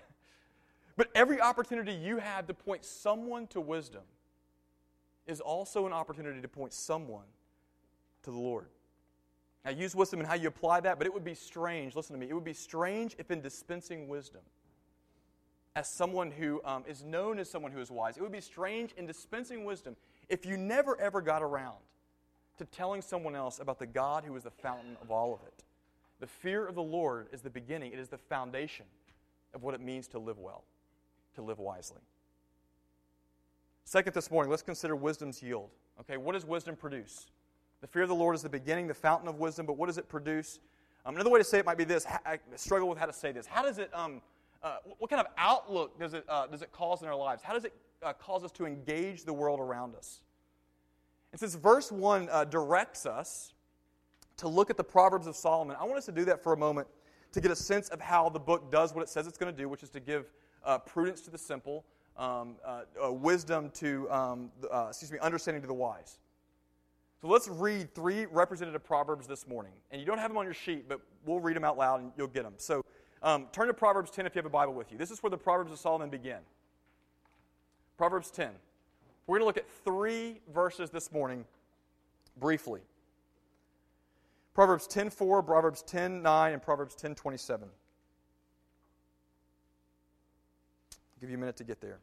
But 0.98 1.10
every 1.16 1.40
opportunity 1.40 1.94
you 1.94 2.18
have 2.18 2.48
to 2.48 2.54
point 2.54 2.84
someone 2.84 3.48
to 3.48 3.62
wisdom 3.62 4.04
is 5.26 5.40
also 5.40 5.86
an 5.86 5.94
opportunity 5.94 6.42
to 6.42 6.48
point 6.50 6.74
someone 6.74 7.26
to 8.26 8.32
the 8.32 8.38
Lord. 8.38 8.68
Now, 9.64 9.72
use 9.72 9.96
wisdom 9.96 10.20
in 10.20 10.28
how 10.28 10.36
you 10.36 10.48
apply 10.48 10.82
that, 10.82 11.00
but 11.00 11.08
it 11.08 11.14
would 11.14 11.24
be 11.24 11.34
strange, 11.34 11.96
listen 11.96 12.14
to 12.14 12.20
me, 12.20 12.30
it 12.30 12.34
would 12.34 12.44
be 12.44 12.54
strange 12.54 13.16
if 13.18 13.32
in 13.32 13.42
dispensing 13.42 14.08
wisdom, 14.08 14.42
as 15.76 15.90
someone 15.90 16.32
who 16.32 16.62
um, 16.64 16.84
is 16.88 17.04
known 17.04 17.40
as 17.40 17.50
someone 17.50 17.72
who 17.72 17.80
is 17.80 17.90
wise, 17.90 18.16
it 18.16 18.22
would 18.22 18.32
be 18.32 18.42
strange 18.42 18.92
in 18.94 19.06
dispensing 19.08 19.66
wisdom 19.66 19.96
if 20.30 20.46
you 20.46 20.56
never 20.56 21.00
ever 21.02 21.22
got 21.22 21.42
around 21.42 21.78
to 22.58 22.66
telling 22.66 23.02
someone 23.02 23.36
else 23.36 23.60
about 23.60 23.80
the 23.80 23.86
God 23.86 24.24
who 24.24 24.36
is 24.36 24.44
the 24.44 24.52
fountain 24.52 24.96
of 25.02 25.12
all 25.12 25.34
of 25.34 25.42
it. 25.46 25.64
The 26.20 26.28
fear 26.28 26.66
of 26.66 26.76
the 26.76 26.84
Lord 26.84 27.28
is 27.34 27.42
the 27.42 27.50
beginning, 27.50 27.92
it 27.92 28.00
is 28.00 28.08
the 28.08 28.18
foundation 28.18 28.86
of 29.54 29.64
what 29.64 29.74
it 29.74 29.82
means 29.82 30.08
to 30.10 30.20
live 30.20 30.38
well, 30.38 30.64
to 31.36 31.42
live 31.42 31.60
wisely. 31.60 32.02
Second, 33.84 34.14
this 34.14 34.32
morning, 34.32 34.50
let's 34.50 34.64
consider 34.64 34.96
wisdom's 34.96 35.44
yield. 35.44 35.70
Okay, 36.00 36.18
what 36.18 36.34
does 36.34 36.46
wisdom 36.46 36.76
produce? 36.76 37.28
The 37.82 37.88
fear 37.88 38.04
of 38.04 38.10
the 38.10 38.16
Lord 38.16 38.36
is 38.36 38.42
the 38.42 38.50
beginning, 38.50 38.88
the 38.88 38.94
fountain 38.94 39.28
of 39.28 39.40
wisdom, 39.40 39.66
but 39.66 39.78
what 39.78 39.88
does 39.88 39.98
it 39.98 40.10
produce? 40.10 40.60
Um, 41.06 41.16
another 41.16 41.30
way 41.30 41.40
to 41.40 41.44
say 41.44 41.60
it 41.60 41.66
might 41.66 41.78
be 41.78 41.84
this 41.84 42.06
I 42.26 42.40
struggle 42.56 42.90
with 42.90 42.98
how 42.98 43.06
to 43.06 43.14
say 43.14 43.32
this. 43.32 43.46
How 43.46 43.64
does 43.64 43.78
it, 43.78 43.92
um, 43.94 44.22
uh, 44.64 44.78
what 44.98 45.10
kind 45.10 45.20
of 45.20 45.28
outlook 45.38 46.00
does 46.00 46.14
it, 46.14 46.26
uh, 46.28 46.48
does 46.48 46.62
it 46.62 46.72
cause 46.72 47.02
in 47.04 47.08
our 47.08 47.16
lives? 47.16 47.44
How 47.44 47.54
does 47.54 47.66
it 47.66 47.74
uh, 48.02 48.14
cause 48.14 48.44
us 48.44 48.52
to 48.54 48.66
engage 48.66 49.24
the 49.24 49.34
world 49.34 49.60
around 49.60 49.96
us? 49.96 50.22
And 51.32 51.40
since 51.40 51.56
verse 51.56 51.92
1 51.92 52.30
uh, 52.32 52.46
directs 52.46 53.06
us 53.06 53.54
to 54.38 54.48
look 54.48 54.70
at 54.70 54.78
the 54.78 54.84
Proverbs 54.84 55.28
of 55.28 55.36
Solomon. 55.36 55.78
I 55.80 55.84
want 55.86 55.98
us 55.98 56.06
to 56.06 56.12
do 56.12 56.26
that 56.26 56.44
for 56.44 56.54
a 56.54 56.58
moment 56.58 56.88
to 57.32 57.42
get 57.42 57.52
a 57.52 57.56
sense 57.56 57.90
of 57.90 58.02
how 58.02 58.30
the 58.30 58.40
book 58.40 58.72
does 58.72 58.94
what 58.94 59.02
it 59.02 59.10
says 59.10 59.28
it's 59.28 59.38
going 59.38 59.54
to 59.54 59.58
do, 59.58 59.70
which 59.70 59.84
is 59.84 59.90
to 59.92 60.00
give 60.00 60.32
uh, 60.64 60.78
prudence 60.80 61.22
to 61.22 61.32
the 61.32 61.38
simple, 61.38 61.86
um, 62.18 62.56
uh, 62.66 63.12
wisdom 63.12 63.70
to, 63.72 64.10
um, 64.10 64.52
excuse 64.88 65.12
me, 65.12 65.20
understanding 65.20 65.62
to 65.62 65.68
the 65.68 65.74
wise. 65.74 66.18
So 67.22 67.28
let's 67.28 67.48
read 67.48 67.94
three 67.96 68.26
representative 68.26 68.84
Proverbs 68.84 69.28
this 69.28 69.48
morning. 69.48 69.72
And 69.92 70.00
you 70.00 70.06
don't 70.06 70.18
have 70.18 70.30
them 70.30 70.38
on 70.38 70.46
your 70.46 70.54
sheet, 70.54 70.88
but 70.88 71.00
we'll 71.26 71.40
read 71.40 71.56
them 71.56 71.64
out 71.64 71.78
loud 71.78 72.02
and 72.02 72.12
you'll 72.18 72.28
get 72.28 72.44
them. 72.44 72.54
So 72.58 72.84
um, 73.24 73.48
turn 73.52 73.68
to 73.68 73.74
Proverbs 73.74 74.12
10 74.12 74.26
if 74.26 74.36
you 74.36 74.40
have 74.40 74.46
a 74.46 74.50
Bible 74.50 74.74
with 74.74 74.92
you. 74.92 74.98
This 74.98 75.12
is 75.12 75.24
where 75.24 75.30
the 75.30 75.38
Proverbs 75.38 75.72
of 75.72 75.80
Solomon 75.80 76.10
begin. 76.10 76.40
Proverbs 77.98 78.30
10. 78.32 78.50
We're 79.28 79.40
going 79.40 79.42
to 79.42 79.46
look 79.48 79.58
at 79.58 79.70
three 79.84 80.42
verses 80.54 80.90
this 80.90 81.12
morning 81.12 81.46
briefly. 82.38 82.82
Proverbs 84.54 84.88
10:4, 84.88 85.46
Proverbs 85.46 85.84
10:9, 85.84 86.54
and 86.54 86.62
Proverbs 86.62 86.96
10:27. 86.96 87.64
I'll 87.64 87.70
give 91.20 91.30
you 91.30 91.36
a 91.36 91.40
minute 91.40 91.58
to 91.58 91.64
get 91.64 91.82
there. 91.82 92.00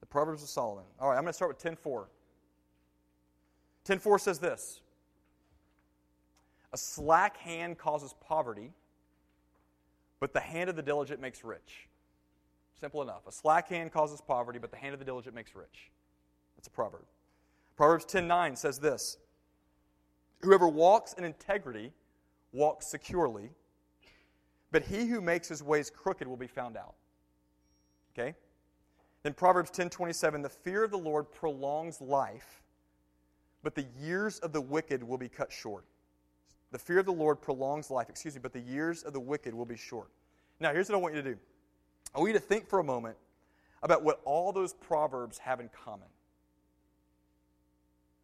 The 0.00 0.06
Proverbs 0.06 0.42
of 0.42 0.48
Solomon. 0.48 0.84
All 0.98 1.08
right, 1.08 1.16
I'm 1.16 1.22
going 1.22 1.30
to 1.30 1.36
start 1.36 1.48
with 1.48 1.62
10:4. 1.62 2.08
10:4 3.84 4.20
says 4.20 4.38
this: 4.38 4.80
A 6.72 6.76
slack 6.76 7.36
hand 7.38 7.78
causes 7.78 8.14
poverty, 8.20 8.72
but 10.18 10.32
the 10.32 10.40
hand 10.40 10.70
of 10.70 10.76
the 10.76 10.82
diligent 10.82 11.20
makes 11.20 11.44
rich. 11.44 11.88
Simple 12.78 13.02
enough. 13.02 13.26
A 13.26 13.32
slack 13.32 13.68
hand 13.68 13.92
causes 13.92 14.20
poverty, 14.20 14.58
but 14.58 14.70
the 14.70 14.76
hand 14.76 14.94
of 14.94 14.98
the 14.98 15.04
diligent 15.04 15.34
makes 15.34 15.54
rich. 15.54 15.90
That's 16.56 16.68
a 16.68 16.70
proverb. 16.70 17.04
Proverbs 17.76 18.04
10:9 18.04 18.56
says 18.56 18.78
this: 18.78 19.18
Whoever 20.42 20.68
walks 20.68 21.12
in 21.14 21.24
integrity 21.24 21.92
walks 22.52 22.86
securely, 22.86 23.50
but 24.70 24.84
he 24.84 25.06
who 25.06 25.20
makes 25.20 25.48
his 25.48 25.62
ways 25.62 25.90
crooked 25.90 26.26
will 26.26 26.36
be 26.36 26.46
found 26.46 26.76
out. 26.76 26.94
Okay? 28.12 28.34
Then 29.22 29.34
Proverbs 29.34 29.70
10:27, 29.70 30.42
the 30.42 30.48
fear 30.48 30.84
of 30.84 30.90
the 30.90 30.98
Lord 30.98 31.30
prolongs 31.30 32.00
life, 32.00 32.59
but 33.62 33.74
the 33.74 33.86
years 33.98 34.38
of 34.38 34.52
the 34.52 34.60
wicked 34.60 35.02
will 35.02 35.18
be 35.18 35.28
cut 35.28 35.52
short. 35.52 35.84
The 36.72 36.78
fear 36.78 36.98
of 37.00 37.06
the 37.06 37.12
Lord 37.12 37.40
prolongs 37.40 37.90
life, 37.90 38.08
excuse 38.08 38.34
me, 38.34 38.40
but 38.42 38.52
the 38.52 38.60
years 38.60 39.02
of 39.02 39.12
the 39.12 39.20
wicked 39.20 39.54
will 39.54 39.64
be 39.64 39.76
short. 39.76 40.08
Now, 40.60 40.72
here's 40.72 40.88
what 40.88 40.96
I 40.96 41.00
want 41.00 41.14
you 41.14 41.22
to 41.22 41.30
do. 41.34 41.38
I 42.14 42.18
want 42.18 42.32
you 42.32 42.38
to 42.38 42.44
think 42.44 42.68
for 42.68 42.78
a 42.78 42.84
moment 42.84 43.16
about 43.82 44.04
what 44.04 44.20
all 44.24 44.52
those 44.52 44.72
proverbs 44.72 45.38
have 45.38 45.60
in 45.60 45.68
common. 45.68 46.08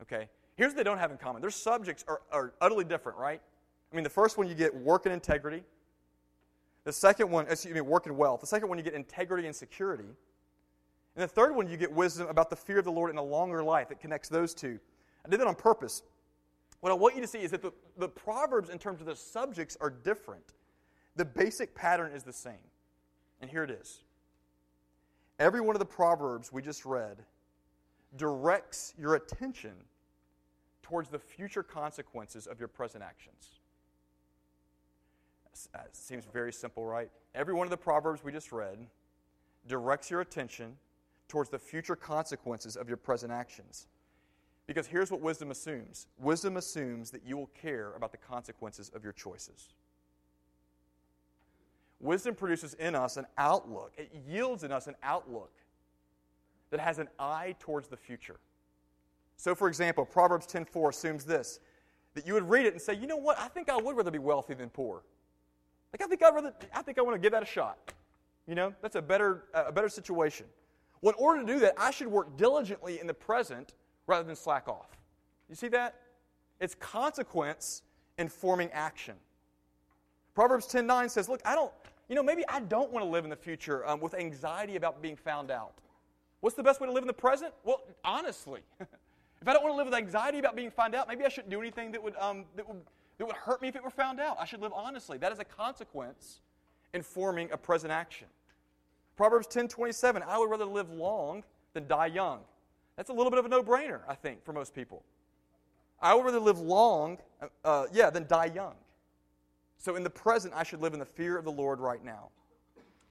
Okay? 0.02 0.28
Here's 0.56 0.70
what 0.70 0.76
they 0.76 0.84
don't 0.84 0.98
have 0.98 1.10
in 1.10 1.18
common. 1.18 1.40
Their 1.40 1.50
subjects 1.50 2.04
are, 2.08 2.20
are 2.30 2.52
utterly 2.60 2.84
different, 2.84 3.18
right? 3.18 3.40
I 3.92 3.96
mean, 3.96 4.04
the 4.04 4.10
first 4.10 4.38
one 4.38 4.48
you 4.48 4.54
get 4.54 4.74
work 4.74 5.06
and 5.06 5.12
integrity. 5.12 5.62
The 6.84 6.92
second 6.92 7.30
one, 7.30 7.46
excuse 7.48 7.74
me, 7.74 7.80
work 7.80 8.06
and 8.06 8.16
wealth. 8.16 8.40
The 8.40 8.46
second 8.46 8.68
one 8.68 8.78
you 8.78 8.84
get 8.84 8.94
integrity 8.94 9.46
and 9.46 9.56
security. 9.56 10.04
And 10.04 11.22
the 11.22 11.28
third 11.28 11.54
one 11.54 11.68
you 11.68 11.76
get 11.76 11.90
wisdom 11.90 12.28
about 12.28 12.50
the 12.50 12.56
fear 12.56 12.78
of 12.78 12.84
the 12.84 12.92
Lord 12.92 13.10
and 13.10 13.18
a 13.18 13.22
longer 13.22 13.62
life. 13.62 13.90
It 13.90 14.00
connects 14.00 14.28
those 14.28 14.54
two. 14.54 14.78
I 15.26 15.28
did 15.28 15.40
that 15.40 15.48
on 15.48 15.56
purpose. 15.56 16.02
What 16.80 16.92
I 16.92 16.94
want 16.94 17.16
you 17.16 17.20
to 17.20 17.26
see 17.26 17.40
is 17.40 17.50
that 17.50 17.62
the, 17.62 17.72
the 17.98 18.08
Proverbs, 18.08 18.68
in 18.68 18.78
terms 18.78 19.00
of 19.00 19.06
the 19.06 19.16
subjects, 19.16 19.76
are 19.80 19.90
different. 19.90 20.54
The 21.16 21.24
basic 21.24 21.74
pattern 21.74 22.12
is 22.12 22.22
the 22.22 22.32
same. 22.32 22.54
And 23.40 23.50
here 23.50 23.64
it 23.64 23.70
is. 23.70 24.02
Every 25.38 25.60
one 25.60 25.74
of 25.74 25.80
the 25.80 25.86
Proverbs 25.86 26.52
we 26.52 26.62
just 26.62 26.84
read 26.84 27.24
directs 28.16 28.94
your 28.96 29.16
attention 29.16 29.72
towards 30.82 31.08
the 31.08 31.18
future 31.18 31.62
consequences 31.62 32.46
of 32.46 32.60
your 32.60 32.68
present 32.68 33.02
actions. 33.02 33.58
It 35.52 35.58
uh, 35.74 35.78
seems 35.92 36.24
very 36.32 36.52
simple, 36.52 36.84
right? 36.84 37.10
Every 37.34 37.54
one 37.54 37.66
of 37.66 37.70
the 37.70 37.76
Proverbs 37.76 38.22
we 38.22 38.30
just 38.30 38.52
read 38.52 38.78
directs 39.66 40.10
your 40.10 40.20
attention 40.20 40.76
towards 41.28 41.50
the 41.50 41.58
future 41.58 41.96
consequences 41.96 42.76
of 42.76 42.88
your 42.88 42.96
present 42.96 43.32
actions. 43.32 43.88
Because 44.66 44.86
here's 44.86 45.10
what 45.10 45.20
wisdom 45.20 45.50
assumes 45.50 46.08
wisdom 46.18 46.56
assumes 46.56 47.10
that 47.10 47.24
you 47.24 47.36
will 47.36 47.50
care 47.60 47.92
about 47.94 48.10
the 48.12 48.18
consequences 48.18 48.90
of 48.94 49.04
your 49.04 49.12
choices. 49.12 49.74
Wisdom 52.00 52.34
produces 52.34 52.74
in 52.74 52.94
us 52.94 53.16
an 53.16 53.26
outlook, 53.38 53.92
it 53.96 54.10
yields 54.26 54.64
in 54.64 54.72
us 54.72 54.86
an 54.86 54.96
outlook 55.02 55.52
that 56.70 56.80
has 56.80 56.98
an 56.98 57.08
eye 57.18 57.54
towards 57.58 57.88
the 57.88 57.96
future. 57.96 58.36
So, 59.36 59.54
for 59.54 59.68
example, 59.68 60.04
Proverbs 60.04 60.46
10:4 60.46 60.90
assumes 60.90 61.24
this 61.24 61.60
that 62.14 62.26
you 62.26 62.32
would 62.32 62.48
read 62.48 62.64
it 62.64 62.72
and 62.72 62.80
say, 62.80 62.94
you 62.94 63.06
know 63.06 63.16
what, 63.16 63.38
I 63.38 63.48
think 63.48 63.68
I 63.68 63.76
would 63.76 63.94
rather 63.94 64.10
be 64.10 64.18
wealthy 64.18 64.54
than 64.54 64.70
poor. 64.70 65.02
Like, 65.92 66.02
I 66.02 66.06
think 66.06 66.22
I'd 66.22 66.34
rather, 66.34 66.54
I 66.74 66.80
think 66.80 66.98
I 66.98 67.02
want 67.02 67.14
to 67.14 67.18
give 67.20 67.32
that 67.32 67.42
a 67.42 67.46
shot. 67.46 67.92
You 68.46 68.54
know, 68.54 68.74
that's 68.80 68.96
a 68.96 69.02
better, 69.02 69.44
a 69.52 69.70
better 69.70 69.88
situation. 69.88 70.46
Well, 71.02 71.14
in 71.16 71.22
order 71.22 71.42
to 71.42 71.46
do 71.46 71.58
that, 71.60 71.74
I 71.76 71.90
should 71.90 72.06
work 72.06 72.36
diligently 72.36 73.00
in 73.00 73.06
the 73.06 73.14
present 73.14 73.74
rather 74.06 74.24
than 74.24 74.36
slack 74.36 74.68
off. 74.68 74.96
You 75.48 75.54
see 75.54 75.68
that? 75.68 75.94
It's 76.60 76.74
consequence 76.74 77.82
informing 78.18 78.70
action. 78.72 79.14
Proverbs 80.34 80.66
10:9 80.66 81.08
says, 81.08 81.28
"Look, 81.28 81.40
I 81.44 81.54
don't, 81.54 81.72
you 82.08 82.14
know, 82.14 82.22
maybe 82.22 82.44
I 82.48 82.60
don't 82.60 82.92
want 82.92 83.04
to 83.04 83.10
live 83.10 83.24
in 83.24 83.30
the 83.30 83.36
future 83.36 83.86
um, 83.88 84.00
with 84.00 84.14
anxiety 84.14 84.76
about 84.76 85.02
being 85.02 85.16
found 85.16 85.50
out. 85.50 85.74
What's 86.40 86.56
the 86.56 86.62
best 86.62 86.80
way 86.80 86.86
to 86.86 86.92
live 86.92 87.02
in 87.02 87.08
the 87.08 87.12
present? 87.12 87.52
Well, 87.64 87.82
honestly, 88.04 88.60
if 88.80 88.88
I 89.46 89.52
don't 89.52 89.62
want 89.62 89.72
to 89.72 89.76
live 89.76 89.86
with 89.86 89.94
anxiety 89.94 90.38
about 90.38 90.54
being 90.54 90.70
found 90.70 90.94
out, 90.94 91.08
maybe 91.08 91.24
I 91.24 91.28
shouldn't 91.28 91.50
do 91.50 91.60
anything 91.60 91.90
that 91.92 92.02
would, 92.02 92.16
um, 92.16 92.44
that 92.54 92.68
would, 92.68 92.80
that 93.18 93.26
would 93.26 93.36
hurt 93.36 93.60
me 93.62 93.68
if 93.68 93.76
it 93.76 93.82
were 93.82 93.90
found 93.90 94.20
out. 94.20 94.36
I 94.38 94.44
should 94.44 94.60
live 94.60 94.72
honestly. 94.74 95.18
That 95.18 95.32
is 95.32 95.38
a 95.38 95.44
consequence 95.44 96.40
informing 96.94 97.50
a 97.50 97.56
present 97.56 97.92
action. 97.92 98.28
Proverbs 99.16 99.46
10:27, 99.48 100.22
I 100.22 100.38
would 100.38 100.50
rather 100.50 100.64
live 100.64 100.90
long 100.90 101.42
than 101.72 101.88
die 101.88 102.06
young. 102.06 102.40
That's 102.96 103.10
a 103.10 103.12
little 103.12 103.30
bit 103.30 103.38
of 103.38 103.44
a 103.44 103.48
no-brainer, 103.48 104.00
I 104.08 104.14
think, 104.14 104.44
for 104.44 104.52
most 104.52 104.74
people. 104.74 105.02
I 106.00 106.14
would 106.14 106.24
rather 106.24 106.40
live 106.40 106.58
long, 106.58 107.18
uh, 107.40 107.46
uh, 107.64 107.86
yeah, 107.92 108.10
than 108.10 108.26
die 108.26 108.50
young. 108.54 108.74
So 109.78 109.96
in 109.96 110.02
the 110.02 110.10
present, 110.10 110.54
I 110.56 110.62
should 110.62 110.80
live 110.80 110.94
in 110.94 110.98
the 110.98 111.06
fear 111.06 111.36
of 111.36 111.44
the 111.44 111.52
Lord 111.52 111.80
right 111.80 112.02
now. 112.02 112.30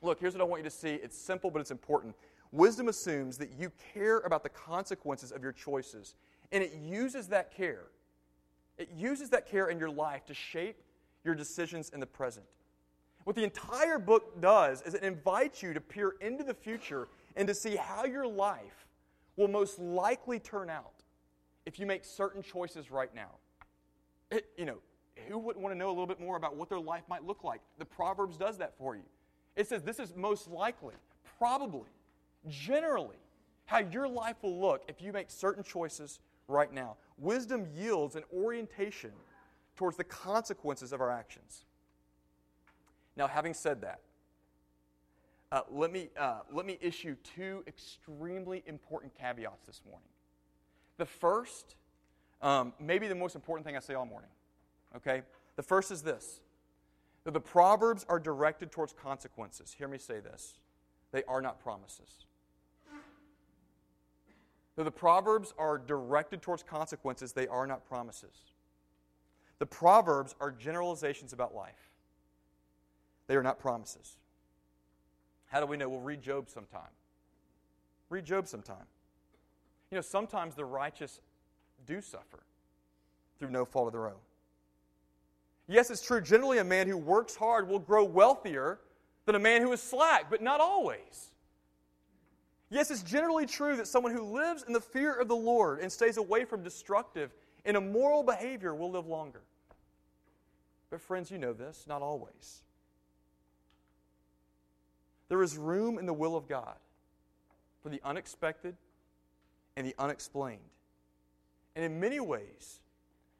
Look, 0.01 0.19
here's 0.19 0.33
what 0.33 0.41
I 0.41 0.45
want 0.45 0.63
you 0.63 0.69
to 0.69 0.75
see. 0.75 0.95
It's 0.95 1.17
simple, 1.17 1.49
but 1.49 1.59
it's 1.59 1.71
important. 1.71 2.15
Wisdom 2.51 2.87
assumes 2.87 3.37
that 3.37 3.51
you 3.57 3.71
care 3.93 4.19
about 4.19 4.43
the 4.43 4.49
consequences 4.49 5.31
of 5.31 5.41
your 5.41 5.51
choices, 5.51 6.15
and 6.51 6.63
it 6.63 6.73
uses 6.73 7.27
that 7.27 7.55
care. 7.55 7.85
It 8.77 8.89
uses 8.95 9.29
that 9.31 9.47
care 9.47 9.67
in 9.69 9.79
your 9.79 9.89
life 9.89 10.25
to 10.25 10.33
shape 10.33 10.77
your 11.23 11.35
decisions 11.35 11.89
in 11.89 11.99
the 11.99 12.05
present. 12.05 12.45
What 13.23 13.35
the 13.35 13.43
entire 13.43 13.97
book 13.97 14.39
does 14.41 14.83
is 14.83 14.93
it 14.93 15.03
invites 15.03 15.63
you 15.63 15.73
to 15.73 15.81
peer 15.81 16.15
into 16.21 16.43
the 16.43 16.53
future 16.53 17.07
and 17.35 17.47
to 17.47 17.55
see 17.55 17.75
how 17.75 18.05
your 18.05 18.27
life 18.27 18.84
will 19.37 19.47
most 19.47 19.79
likely 19.79 20.39
turn 20.39 20.69
out 20.69 21.03
if 21.65 21.79
you 21.79 21.85
make 21.85 22.05
certain 22.05 22.41
choices 22.41 22.91
right 22.91 23.13
now. 23.13 23.31
It, 24.31 24.47
you 24.57 24.65
know, 24.65 24.77
who 25.27 25.37
wouldn't 25.37 25.63
want 25.63 25.73
to 25.73 25.77
know 25.77 25.87
a 25.87 25.91
little 25.91 26.07
bit 26.07 26.19
more 26.19 26.37
about 26.37 26.55
what 26.55 26.69
their 26.69 26.79
life 26.79 27.03
might 27.09 27.25
look 27.25 27.43
like? 27.43 27.61
The 27.77 27.85
Proverbs 27.85 28.37
does 28.37 28.57
that 28.57 28.77
for 28.77 28.95
you. 28.95 29.03
It 29.55 29.67
says 29.67 29.83
this 29.83 29.99
is 29.99 30.15
most 30.15 30.49
likely, 30.49 30.95
probably, 31.37 31.89
generally, 32.47 33.17
how 33.65 33.79
your 33.79 34.07
life 34.07 34.37
will 34.41 34.59
look 34.59 34.83
if 34.87 35.01
you 35.01 35.13
make 35.13 35.31
certain 35.31 35.63
choices 35.63 36.19
right 36.47 36.71
now. 36.71 36.97
Wisdom 37.17 37.65
yields 37.75 38.15
an 38.15 38.23
orientation 38.33 39.11
towards 39.75 39.97
the 39.97 40.03
consequences 40.03 40.93
of 40.93 41.01
our 41.01 41.09
actions. 41.09 41.65
Now, 43.15 43.27
having 43.27 43.53
said 43.53 43.81
that, 43.81 44.01
uh, 45.55 45.61
let, 45.71 45.89
me, 45.89 46.09
uh, 46.19 46.39
let 46.51 46.65
me 46.65 46.77
issue 46.81 47.15
two 47.23 47.63
extremely 47.65 48.61
important 48.67 49.17
caveats 49.17 49.65
this 49.65 49.79
morning. 49.89 50.09
The 50.97 51.05
first, 51.05 51.77
um, 52.41 52.73
maybe 52.77 53.07
the 53.07 53.15
most 53.15 53.35
important 53.35 53.65
thing 53.65 53.77
I 53.77 53.79
say 53.79 53.93
all 53.93 54.05
morning, 54.05 54.29
okay? 54.97 55.21
The 55.55 55.63
first 55.63 55.91
is 55.91 56.01
this 56.01 56.41
that 57.23 57.33
the 57.33 57.39
Proverbs 57.39 58.05
are 58.09 58.19
directed 58.19 58.69
towards 58.69 58.93
consequences. 58.93 59.73
Hear 59.77 59.87
me 59.87 59.97
say 59.97 60.19
this 60.19 60.59
they 61.13 61.23
are 61.23 61.41
not 61.41 61.61
promises. 61.61 62.25
Though 64.75 64.83
the 64.83 64.91
Proverbs 64.91 65.53
are 65.57 65.77
directed 65.77 66.41
towards 66.41 66.63
consequences, 66.63 67.31
they 67.31 67.47
are 67.47 67.65
not 67.65 67.87
promises. 67.87 68.35
The 69.59 69.65
Proverbs 69.65 70.35
are 70.41 70.51
generalizations 70.51 71.31
about 71.31 71.55
life. 71.55 71.91
They 73.27 73.37
are 73.37 73.43
not 73.43 73.57
promises. 73.57 74.17
How 75.55 75.61
do 75.61 75.67
we 75.67 75.77
know? 75.77 75.87
We'll 75.87 76.01
read 76.01 76.21
Job 76.21 76.49
sometime. 76.49 76.81
Read 78.09 78.25
Job 78.25 78.45
sometime. 78.45 78.83
You 79.89 79.95
know, 79.95 80.01
sometimes 80.01 80.53
the 80.53 80.65
righteous 80.65 81.21
do 81.87 82.01
suffer 82.01 82.43
through 83.39 83.51
no 83.51 83.63
fault 83.63 83.87
of 83.87 83.93
their 83.93 84.07
own. 84.07 84.19
Yes, 85.69 85.89
it's 85.89 86.05
true. 86.05 86.19
Generally, 86.19 86.57
a 86.57 86.65
man 86.65 86.89
who 86.89 86.97
works 86.97 87.37
hard 87.37 87.69
will 87.69 87.79
grow 87.79 88.03
wealthier 88.03 88.79
than 89.25 89.35
a 89.35 89.39
man 89.39 89.61
who 89.61 89.71
is 89.71 89.81
slack, 89.81 90.25
but 90.29 90.41
not 90.41 90.59
always. 90.59 91.31
Yes, 92.69 92.91
it's 92.91 93.01
generally 93.01 93.45
true 93.45 93.77
that 93.77 93.87
someone 93.87 94.11
who 94.11 94.23
lives 94.23 94.65
in 94.67 94.73
the 94.73 94.81
fear 94.81 95.13
of 95.13 95.29
the 95.29 95.37
Lord 95.37 95.79
and 95.79 95.89
stays 95.89 96.17
away 96.17 96.43
from 96.43 96.63
destructive 96.63 97.33
and 97.63 97.77
immoral 97.77 98.23
behavior 98.23 98.75
will 98.75 98.91
live 98.91 99.07
longer. 99.07 99.43
But, 100.89 100.99
friends, 100.99 101.31
you 101.31 101.37
know 101.37 101.53
this, 101.53 101.85
not 101.87 102.01
always. 102.01 102.64
There 105.27 105.41
is 105.41 105.57
room 105.57 105.97
in 105.97 106.05
the 106.05 106.13
will 106.13 106.35
of 106.35 106.47
God 106.47 106.75
for 107.81 107.89
the 107.89 108.01
unexpected 108.03 108.75
and 109.75 109.85
the 109.85 109.95
unexplained. 109.97 110.59
And 111.75 111.83
in 111.83 111.99
many 111.99 112.19
ways, 112.19 112.79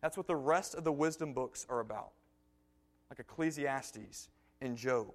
that's 0.02 0.17
what 0.17 0.28
the 0.28 0.36
rest 0.36 0.76
of 0.76 0.84
the 0.84 0.91
wisdom 0.91 1.34
books 1.34 1.65
are 1.69 1.80
about, 1.80 2.12
like 3.10 3.19
Ecclesiastes 3.19 4.30
and 4.62 4.78
Job. 4.78 5.13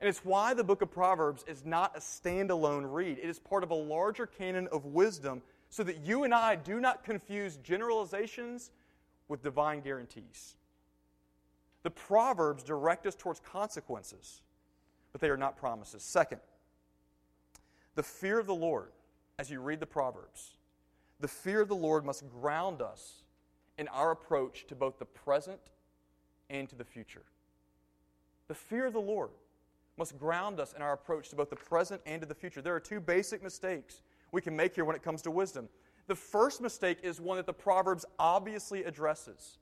And 0.00 0.08
it's 0.08 0.24
why 0.24 0.54
the 0.54 0.64
book 0.64 0.82
of 0.82 0.90
Proverbs 0.90 1.44
is 1.48 1.64
not 1.64 1.96
a 1.96 2.00
standalone 2.00 2.92
read. 2.92 3.18
It 3.18 3.28
is 3.28 3.38
part 3.38 3.62
of 3.62 3.70
a 3.70 3.74
larger 3.74 4.26
canon 4.26 4.68
of 4.70 4.84
wisdom 4.86 5.42
so 5.70 5.82
that 5.82 5.98
you 6.04 6.24
and 6.24 6.34
I 6.34 6.56
do 6.56 6.80
not 6.80 7.02
confuse 7.02 7.56
generalizations 7.58 8.70
with 9.28 9.42
divine 9.42 9.80
guarantees. 9.80 10.56
The 11.82 11.90
Proverbs 11.90 12.62
direct 12.62 13.06
us 13.06 13.14
towards 13.14 13.40
consequences 13.40 14.42
but 15.16 15.22
they 15.22 15.30
are 15.30 15.38
not 15.38 15.56
promises. 15.56 16.02
Second, 16.02 16.42
the 17.94 18.02
fear 18.02 18.38
of 18.38 18.46
the 18.46 18.54
Lord, 18.54 18.90
as 19.38 19.50
you 19.50 19.62
read 19.62 19.80
the 19.80 19.86
Proverbs, 19.86 20.58
the 21.20 21.26
fear 21.26 21.62
of 21.62 21.68
the 21.68 21.74
Lord 21.74 22.04
must 22.04 22.28
ground 22.28 22.82
us 22.82 23.22
in 23.78 23.88
our 23.88 24.10
approach 24.10 24.66
to 24.66 24.74
both 24.74 24.98
the 24.98 25.06
present 25.06 25.58
and 26.50 26.68
to 26.68 26.76
the 26.76 26.84
future. 26.84 27.22
The 28.48 28.54
fear 28.54 28.84
of 28.84 28.92
the 28.92 29.00
Lord 29.00 29.30
must 29.96 30.18
ground 30.18 30.60
us 30.60 30.74
in 30.74 30.82
our 30.82 30.92
approach 30.92 31.30
to 31.30 31.36
both 31.36 31.48
the 31.48 31.56
present 31.56 32.02
and 32.04 32.20
to 32.20 32.28
the 32.28 32.34
future. 32.34 32.60
There 32.60 32.74
are 32.74 32.78
two 32.78 33.00
basic 33.00 33.42
mistakes 33.42 34.02
we 34.32 34.42
can 34.42 34.54
make 34.54 34.74
here 34.74 34.84
when 34.84 34.96
it 34.96 35.02
comes 35.02 35.22
to 35.22 35.30
wisdom. 35.30 35.70
The 36.08 36.14
first 36.14 36.60
mistake 36.60 36.98
is 37.02 37.22
one 37.22 37.38
that 37.38 37.46
the 37.46 37.54
Proverbs 37.54 38.04
obviously 38.18 38.84
addresses. 38.84 39.56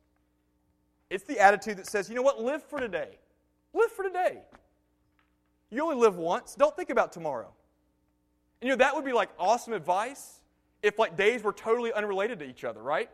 It's 1.11 1.23
the 1.23 1.39
attitude 1.39 1.77
that 1.77 1.87
says, 1.87 2.09
you 2.09 2.17
know 2.17 2.23
what, 2.23 2.43
live 2.43 2.65
for 2.65 2.81
today. 2.81 3.19
Live 3.73 3.93
for 3.93 4.03
today. 4.03 4.41
You 5.75 5.83
only 5.83 5.97
live 5.97 6.17
once. 6.17 6.55
Don't 6.55 6.77
think 6.77 6.91
about 6.91 7.13
tomorrow. 7.13 7.53
And 8.61 8.69
you 8.69 8.77
know, 8.77 8.79
that 8.79 8.95
would 8.95 9.05
be 9.05 9.13
like 9.13 9.31
awesome 9.41 9.73
advice 9.73 10.41
if 10.83 11.01
like 11.01 11.17
days 11.17 11.43
were 11.43 11.53
totally 11.53 11.93
unrelated 11.93 12.39
to 12.39 12.49
each 12.49 12.63
other, 12.63 12.81
right? 12.81 13.11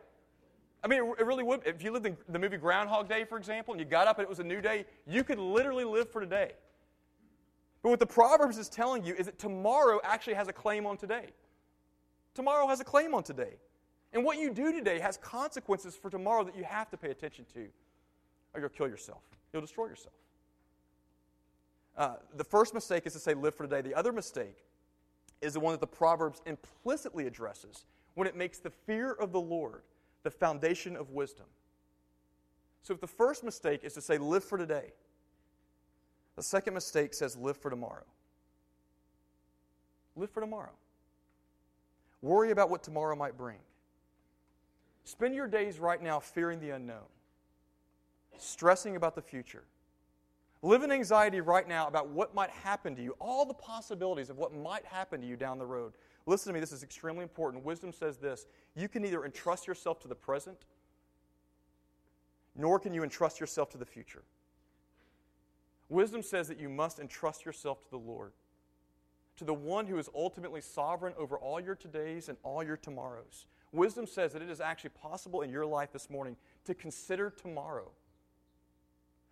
I 0.83 0.87
mean, 0.87 0.99
it 1.17 1.25
really 1.25 1.43
would. 1.43 1.61
If 1.65 1.83
you 1.83 1.91
lived 1.91 2.05
in 2.05 2.15
the 2.29 2.37
movie 2.37 2.57
Groundhog 2.57 3.09
Day, 3.09 3.23
for 3.23 3.39
example, 3.39 3.73
and 3.73 3.81
you 3.81 3.85
got 3.85 4.07
up 4.07 4.19
and 4.19 4.23
it 4.23 4.29
was 4.29 4.39
a 4.39 4.43
new 4.43 4.61
day, 4.61 4.85
you 5.07 5.23
could 5.23 5.39
literally 5.39 5.83
live 5.83 6.11
for 6.11 6.21
today. 6.21 6.51
But 7.81 7.89
what 7.89 7.99
the 7.99 8.05
Proverbs 8.05 8.59
is 8.59 8.69
telling 8.69 9.03
you 9.03 9.15
is 9.15 9.25
that 9.25 9.39
tomorrow 9.39 9.99
actually 10.03 10.35
has 10.35 10.47
a 10.47 10.53
claim 10.53 10.85
on 10.85 10.97
today. 10.97 11.29
Tomorrow 12.35 12.67
has 12.67 12.79
a 12.79 12.83
claim 12.83 13.15
on 13.15 13.23
today. 13.23 13.55
And 14.13 14.23
what 14.23 14.37
you 14.37 14.51
do 14.51 14.71
today 14.71 14.99
has 14.99 15.17
consequences 15.17 15.95
for 15.95 16.11
tomorrow 16.11 16.43
that 16.43 16.55
you 16.55 16.63
have 16.63 16.91
to 16.91 16.97
pay 16.97 17.09
attention 17.09 17.45
to, 17.55 17.67
or 18.53 18.59
you'll 18.59 18.69
kill 18.69 18.87
yourself. 18.87 19.23
You'll 19.51 19.63
destroy 19.63 19.87
yourself. 19.87 20.13
Uh, 21.97 22.15
the 22.35 22.43
first 22.43 22.73
mistake 22.73 23.05
is 23.05 23.13
to 23.13 23.19
say, 23.19 23.33
live 23.33 23.53
for 23.55 23.67
today. 23.67 23.81
The 23.81 23.95
other 23.95 24.11
mistake 24.11 24.65
is 25.41 25.53
the 25.53 25.59
one 25.59 25.73
that 25.73 25.81
the 25.81 25.87
Proverbs 25.87 26.41
implicitly 26.45 27.27
addresses 27.27 27.85
when 28.15 28.27
it 28.27 28.35
makes 28.35 28.59
the 28.59 28.69
fear 28.69 29.11
of 29.11 29.31
the 29.31 29.41
Lord 29.41 29.81
the 30.23 30.31
foundation 30.31 30.95
of 30.95 31.09
wisdom. 31.09 31.47
So 32.83 32.93
if 32.93 33.01
the 33.01 33.07
first 33.07 33.43
mistake 33.43 33.83
is 33.83 33.93
to 33.93 34.01
say, 34.01 34.17
live 34.17 34.43
for 34.43 34.57
today, 34.57 34.93
the 36.35 36.43
second 36.43 36.73
mistake 36.73 37.13
says, 37.13 37.35
live 37.35 37.57
for 37.57 37.69
tomorrow. 37.69 38.05
Live 40.15 40.29
for 40.29 40.41
tomorrow. 40.41 40.71
Worry 42.21 42.51
about 42.51 42.69
what 42.69 42.83
tomorrow 42.83 43.15
might 43.15 43.37
bring. 43.37 43.57
Spend 45.03 45.33
your 45.33 45.47
days 45.47 45.79
right 45.79 46.01
now 46.01 46.19
fearing 46.19 46.59
the 46.59 46.69
unknown, 46.69 47.07
stressing 48.37 48.95
about 48.95 49.15
the 49.15 49.21
future. 49.21 49.63
Live 50.63 50.83
in 50.83 50.91
anxiety 50.91 51.41
right 51.41 51.67
now 51.67 51.87
about 51.87 52.09
what 52.09 52.35
might 52.35 52.51
happen 52.51 52.95
to 52.95 53.01
you, 53.01 53.15
all 53.19 53.45
the 53.45 53.53
possibilities 53.53 54.29
of 54.29 54.37
what 54.37 54.53
might 54.53 54.85
happen 54.85 55.19
to 55.21 55.25
you 55.25 55.35
down 55.35 55.57
the 55.57 55.65
road. 55.65 55.93
Listen 56.27 56.49
to 56.49 56.53
me, 56.53 56.59
this 56.59 56.71
is 56.71 56.83
extremely 56.83 57.23
important. 57.23 57.63
Wisdom 57.63 57.91
says 57.91 58.17
this 58.17 58.45
you 58.75 58.87
can 58.87 59.01
neither 59.01 59.25
entrust 59.25 59.65
yourself 59.65 59.99
to 60.01 60.07
the 60.07 60.15
present, 60.15 60.65
nor 62.55 62.77
can 62.79 62.93
you 62.93 63.01
entrust 63.01 63.39
yourself 63.39 63.71
to 63.71 63.77
the 63.79 63.85
future. 63.85 64.23
Wisdom 65.89 66.21
says 66.21 66.47
that 66.47 66.59
you 66.59 66.69
must 66.69 66.99
entrust 66.99 67.43
yourself 67.43 67.81
to 67.81 67.89
the 67.89 67.97
Lord, 67.97 68.31
to 69.37 69.43
the 69.43 69.53
one 69.53 69.87
who 69.87 69.97
is 69.97 70.09
ultimately 70.13 70.61
sovereign 70.61 71.13
over 71.17 71.39
all 71.39 71.59
your 71.59 71.75
todays 71.75 72.29
and 72.29 72.37
all 72.43 72.63
your 72.63 72.77
tomorrows. 72.77 73.47
Wisdom 73.71 74.05
says 74.05 74.31
that 74.33 74.43
it 74.43 74.49
is 74.49 74.61
actually 74.61 74.91
possible 74.91 75.41
in 75.41 75.49
your 75.49 75.65
life 75.65 75.91
this 75.91 76.09
morning 76.09 76.35
to 76.65 76.75
consider 76.75 77.31
tomorrow 77.31 77.91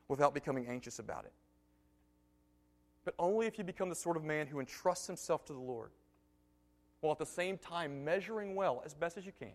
without 0.10 0.34
becoming 0.34 0.68
anxious 0.68 1.00
about 1.00 1.24
it. 1.24 1.32
But 3.06 3.14
only 3.18 3.48
if 3.48 3.58
you 3.58 3.64
become 3.64 3.88
the 3.88 3.96
sort 3.96 4.18
of 4.18 4.24
man 4.26 4.48
who 4.48 4.60
entrusts 4.60 5.08
himself 5.08 5.46
to 5.46 5.54
the 5.54 5.60
Lord 5.60 5.92
while 7.00 7.14
at 7.14 7.18
the 7.18 7.26
same 7.26 7.58
time 7.58 8.04
measuring 8.04 8.56
well, 8.56 8.84
as 8.86 8.94
best 8.94 9.18
as 9.18 9.26
you 9.26 9.32
can, 9.40 9.48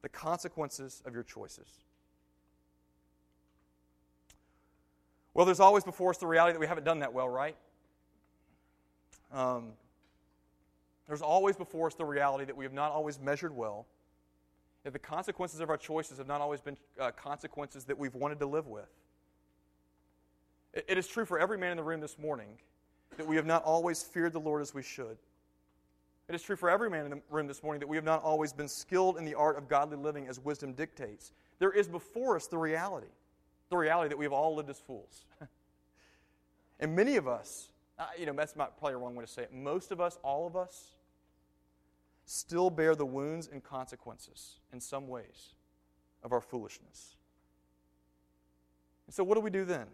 the 0.00 0.08
consequences 0.08 1.02
of 1.04 1.12
your 1.12 1.22
choices. 1.22 1.68
Well, 5.34 5.44
there's 5.44 5.60
always 5.60 5.84
before 5.84 6.10
us 6.10 6.16
the 6.16 6.26
reality 6.26 6.54
that 6.54 6.60
we 6.60 6.66
haven't 6.66 6.84
done 6.84 7.00
that 7.00 7.12
well, 7.12 7.28
right? 7.28 7.56
Um, 9.32 9.72
there's 11.06 11.22
always 11.22 11.56
before 11.56 11.88
us 11.88 11.94
the 11.94 12.04
reality 12.04 12.44
that 12.46 12.56
we 12.56 12.64
have 12.64 12.72
not 12.72 12.90
always 12.92 13.20
measured 13.20 13.54
well, 13.54 13.86
that 14.84 14.92
the 14.92 14.98
consequences 14.98 15.60
of 15.60 15.68
our 15.68 15.76
choices 15.76 16.18
have 16.18 16.26
not 16.26 16.40
always 16.40 16.60
been 16.60 16.76
uh, 16.98 17.10
consequences 17.10 17.84
that 17.84 17.98
we've 17.98 18.14
wanted 18.14 18.38
to 18.40 18.46
live 18.46 18.66
with. 18.66 18.88
It, 20.74 20.98
is 20.98 21.06
true 21.06 21.24
for 21.24 21.38
every 21.38 21.58
man 21.58 21.72
in 21.72 21.76
the 21.76 21.82
room 21.82 22.00
this 22.00 22.18
morning 22.18 22.58
that 23.16 23.26
we 23.26 23.36
have 23.36 23.46
not 23.46 23.64
always 23.64 24.02
feared 24.02 24.32
the 24.32 24.40
Lord 24.40 24.62
as 24.62 24.74
we 24.74 24.82
should. 24.82 25.16
It 26.28 26.34
is 26.34 26.42
true 26.42 26.56
for 26.56 26.68
every 26.68 26.90
man 26.90 27.06
in 27.06 27.10
the 27.10 27.20
room 27.30 27.46
this 27.46 27.62
morning 27.62 27.80
that 27.80 27.86
we 27.86 27.96
have 27.96 28.04
not 28.04 28.22
always 28.22 28.52
been 28.52 28.68
skilled 28.68 29.16
in 29.16 29.24
the 29.24 29.34
art 29.34 29.56
of 29.56 29.66
godly 29.66 29.96
living 29.96 30.28
as 30.28 30.38
wisdom 30.38 30.74
dictates. 30.74 31.32
There 31.58 31.72
is 31.72 31.88
before 31.88 32.36
us 32.36 32.46
the 32.46 32.58
reality, 32.58 33.08
the 33.70 33.78
reality 33.78 34.10
that 34.10 34.18
we 34.18 34.26
have 34.26 34.32
all 34.32 34.54
lived 34.54 34.68
as 34.68 34.78
fools. 34.78 35.24
and 36.80 36.94
many 36.94 37.16
of 37.16 37.26
us, 37.26 37.72
you 38.18 38.26
know, 38.26 38.34
that's 38.34 38.56
not 38.56 38.78
probably 38.78 38.94
a 38.94 38.98
wrong 38.98 39.14
way 39.14 39.24
to 39.24 39.30
say 39.30 39.42
it. 39.42 39.54
Most 39.54 39.90
of 39.90 40.02
us, 40.02 40.18
all 40.22 40.46
of 40.46 40.54
us, 40.54 40.92
still 42.26 42.68
bear 42.68 42.94
the 42.94 43.06
wounds 43.06 43.48
and 43.50 43.64
consequences 43.64 44.60
in 44.70 44.80
some 44.80 45.08
ways 45.08 45.54
of 46.22 46.32
our 46.32 46.42
foolishness. 46.42 47.16
And 49.06 49.14
so, 49.14 49.24
what 49.24 49.36
do 49.36 49.40
we 49.40 49.50
do 49.50 49.64
then? 49.64 49.86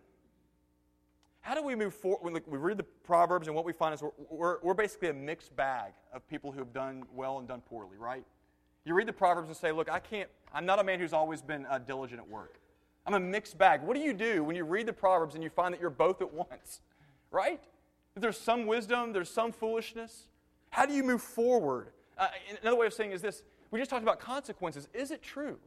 How 1.45 1.55
do 1.55 1.63
we 1.63 1.75
move 1.75 1.93
forward? 1.93 2.21
When 2.23 2.43
we 2.47 2.57
read 2.57 2.79
the 2.79 2.85
Proverbs, 3.05 3.49
and 3.49 3.55
what 3.55 3.67
we 3.67 3.75
find 3.75 3.93
is 3.93 4.01
we're, 4.01 4.11
we're, 4.31 4.57
we're, 4.63 4.73
basically 4.73 5.11
a 5.11 5.13
mixed 5.13 5.55
bag 5.55 5.93
of 6.15 6.27
people 6.27 6.51
who 6.51 6.59
have 6.59 6.73
done 6.73 7.05
well 7.15 7.37
and 7.37 7.47
done 7.47 7.61
poorly, 7.69 7.99
right? 7.99 8.25
You 8.87 8.95
read 8.95 9.07
the 9.07 9.13
Proverbs 9.13 9.49
and 9.49 9.57
say, 9.57 9.71
Look, 9.71 9.91
I 9.91 9.99
can't, 9.99 10.31
I'm 10.55 10.65
not 10.65 10.79
a 10.79 10.85
man 10.85 10.99
who's 10.99 11.13
always 11.13 11.43
been 11.43 11.67
uh, 11.67 11.77
diligent 11.77 12.19
at 12.19 12.27
work. 12.27 12.55
I'm 13.07 13.13
a 13.13 13.21
mixed 13.21 13.59
bag. 13.59 13.83
What 13.83 13.95
do 13.95 14.01
you 14.01 14.15
do 14.15 14.43
when 14.43 14.57
you 14.57 14.65
read 14.65 14.87
the 14.87 14.95
Proverbs 14.95 15.35
and 15.35 15.45
you 15.45 15.51
find 15.51 15.75
that 15.75 15.83
you're 15.83 15.91
both 15.91 16.23
at 16.23 16.33
once, 16.33 16.81
right? 17.31 17.63
There's 18.15 18.41
some 18.41 18.65
wisdom, 18.65 19.13
there's 19.13 19.29
some 19.29 19.53
foolishness. 19.53 20.29
How 20.71 20.87
do 20.87 20.95
you 20.95 21.03
move 21.03 21.21
forward? 21.21 21.89
Uh, 22.17 22.29
another 22.63 22.79
way 22.79 22.87
of 22.87 22.95
saying 22.95 23.13
is 23.13 23.21
this 23.21 23.43
we 23.71 23.79
just 23.79 23.91
talked 23.91 24.03
about 24.03 24.19
consequences. 24.19 24.89
Is 24.95 25.11
it 25.11 25.23
true? 25.23 25.59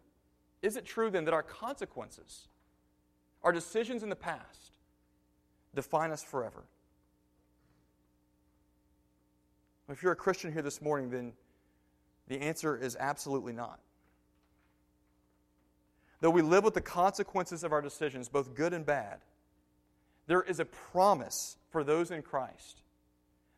Is 0.63 0.75
it 0.75 0.85
true 0.85 1.11
then 1.11 1.23
that 1.25 1.35
our 1.35 1.43
consequences, 1.43 2.47
our 3.43 3.51
decisions 3.51 4.01
in 4.01 4.09
the 4.09 4.15
past, 4.15 4.76
define 5.75 6.11
us 6.11 6.23
forever? 6.23 6.63
If 9.89 10.03
you're 10.03 10.11
a 10.11 10.17
Christian 10.17 10.51
here 10.51 10.61
this 10.61 10.81
morning, 10.81 11.09
then 11.09 11.33
the 12.27 12.41
answer 12.41 12.75
is 12.77 12.97
absolutely 12.99 13.53
not. 13.53 13.79
Though 16.19 16.29
we 16.29 16.41
live 16.41 16.63
with 16.63 16.73
the 16.73 16.81
consequences 16.81 17.63
of 17.63 17.71
our 17.71 17.81
decisions, 17.81 18.27
both 18.27 18.53
good 18.53 18.73
and 18.73 18.85
bad, 18.85 19.19
there 20.25 20.41
is 20.41 20.59
a 20.59 20.65
promise 20.65 21.57
for 21.69 21.83
those 21.83 22.11
in 22.11 22.21
Christ 22.21 22.81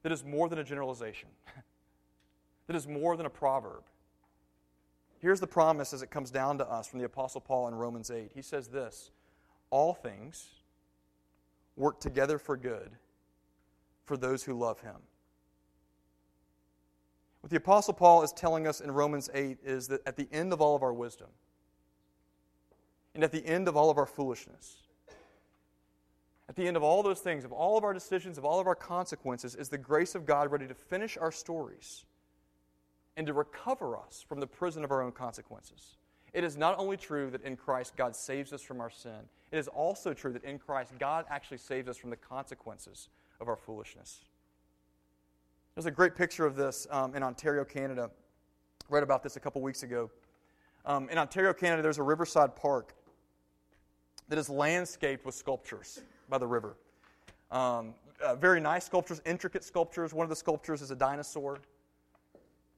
that 0.04 0.12
is 0.12 0.24
more 0.24 0.50
than 0.50 0.60
a 0.60 0.64
generalization, 0.64 1.30
that 2.68 2.76
is 2.76 2.88
more 2.88 3.18
than 3.18 3.26
a 3.26 3.30
proverb. 3.30 3.84
Here's 5.20 5.40
the 5.40 5.48
promise 5.48 5.94
as 5.94 6.02
it 6.02 6.12
comes 6.12 6.32
down 6.32 6.60
to 6.60 6.70
us 6.70 6.88
from 6.88 7.00
the 7.00 7.06
Apostle 7.06 7.42
Paul 7.42 7.68
in 7.68 7.76
Romans 7.76 8.12
8. 8.12 8.32
He 8.34 8.42
says 8.42 8.68
this 8.68 9.12
All 9.70 9.94
things 9.94 10.48
work 11.80 12.00
together 12.00 12.38
for 12.38 12.58
good 12.58 12.92
for 14.06 14.18
those 14.18 14.44
who 14.44 14.54
love 14.54 14.82
him. 14.82 14.98
What 17.42 17.50
the 17.50 17.58
Apostle 17.58 17.94
Paul 17.94 18.22
is 18.22 18.34
telling 18.34 18.68
us 18.68 18.82
in 18.82 18.92
Romans 18.92 19.30
8 19.34 19.60
is 19.64 19.88
that 19.88 20.06
at 20.06 20.18
the 20.18 20.28
end 20.32 20.52
of 20.52 20.62
all 20.62 20.76
of 20.76 20.84
our 20.84 20.94
wisdom, 20.94 21.30
and 23.16 23.24
at 23.24 23.32
the 23.32 23.46
end 23.46 23.68
of 23.68 23.78
all 23.78 23.90
of 23.90 23.98
our 23.98 24.06
foolishness, 24.06 24.78
at 26.50 26.56
the 26.56 26.68
end 26.68 26.76
of 26.76 26.84
all 26.84 27.02
those 27.02 27.22
things, 27.22 27.46
of 27.46 27.54
all 27.54 27.78
of 27.78 27.84
our 27.84 27.94
decisions, 27.94 28.38
of 28.38 28.44
all 28.44 28.60
of 28.60 28.68
our 28.68 28.76
consequences, 28.76 29.56
is 29.56 29.70
the 29.70 29.78
grace 29.78 30.16
of 30.16 30.26
God 30.26 30.52
ready 30.52 30.68
to 30.68 30.74
finish 30.74 31.18
our 31.18 31.32
stories 31.32 32.04
and 33.16 33.26
to 33.28 33.34
recover 33.34 33.98
us 33.98 34.26
from 34.28 34.40
the 34.40 34.48
prison 34.48 34.84
of 34.84 34.92
our 34.92 35.02
own 35.02 35.12
consequences. 35.12 35.99
It 36.34 36.44
is 36.44 36.58
not 36.58 36.78
only 36.78 36.98
true 36.98 37.30
that 37.32 37.44
in 37.44 37.56
Christ 37.56 37.96
God 37.96 38.16
saves 38.16 38.54
us 38.54 38.62
from 38.62 38.82
our 38.82 38.90
sin, 38.90 39.20
it 39.52 39.58
is 39.58 39.68
also 39.68 40.14
true 40.14 40.32
that 40.34 40.44
in 40.44 40.60
Christ 40.60 40.92
God 41.00 41.26
actually 41.30 41.58
saves 41.58 41.88
us 41.88 41.98
from 41.98 42.10
the 42.10 42.16
consequences 42.16 43.10
of 43.40 43.48
our 43.48 43.56
foolishness. 43.56 44.26
There's 45.76 45.86
a 45.86 45.92
great 45.92 46.16
picture 46.16 46.46
of 46.46 46.56
this 46.56 46.88
um, 46.92 47.16
in 47.16 47.24
Ontario, 47.24 47.64
Canada. 47.64 48.10
I 48.12 48.94
read 48.94 49.04
about 49.04 49.24
this 49.24 49.38
a 49.38 49.40
couple 49.40 49.62
weeks 49.62 49.84
ago. 49.84 50.10
Um, 50.86 51.10
in 51.10 51.18
Ontario, 51.18 51.54
Canada, 51.54 51.82
there's 51.82 52.00
a 52.00 52.04
riverside 52.04 52.56
park 52.56 52.94
that 54.28 54.38
is 54.38 54.50
landscaped 54.50 55.26
with 55.26 55.36
sculptures 55.36 56.02
by 56.30 56.38
the 56.38 56.48
river. 56.48 56.76
Um, 57.52 57.94
uh, 58.24 58.36
very 58.36 58.60
nice 58.60 58.86
sculptures, 58.86 59.22
intricate 59.26 59.64
sculptures. 59.64 60.14
One 60.14 60.24
of 60.24 60.30
the 60.30 60.36
sculptures 60.36 60.82
is 60.82 60.92
a 60.92 60.96
dinosaur. 60.96 61.60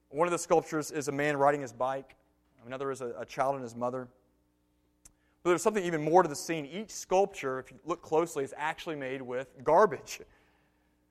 One 0.10 0.28
of 0.28 0.32
the 0.32 0.38
sculptures 0.38 0.92
is 0.92 1.08
a 1.08 1.12
man 1.12 1.38
riding 1.38 1.62
his 1.62 1.74
bike. 1.74 2.16
Another 2.65 2.91
is 2.91 3.02
a, 3.02 3.13
a 3.17 3.26
child 3.26 3.56
and 3.56 3.63
his 3.63 3.76
mother. 3.76 4.08
But 5.43 5.50
there's 5.50 5.63
something 5.63 5.84
even 5.84 6.04
more 6.04 6.21
to 6.21 6.30
the 6.30 6.36
scene. 6.36 6.65
Each 6.65 6.91
sculpture, 6.91 7.60
if 7.60 7.71
you 7.71 7.80
look 7.86 8.02
closely, 8.02 8.43
is 8.43 8.54
actually 8.58 8.95
made 8.95 9.21
with 9.21 9.47
garbage. 9.63 10.21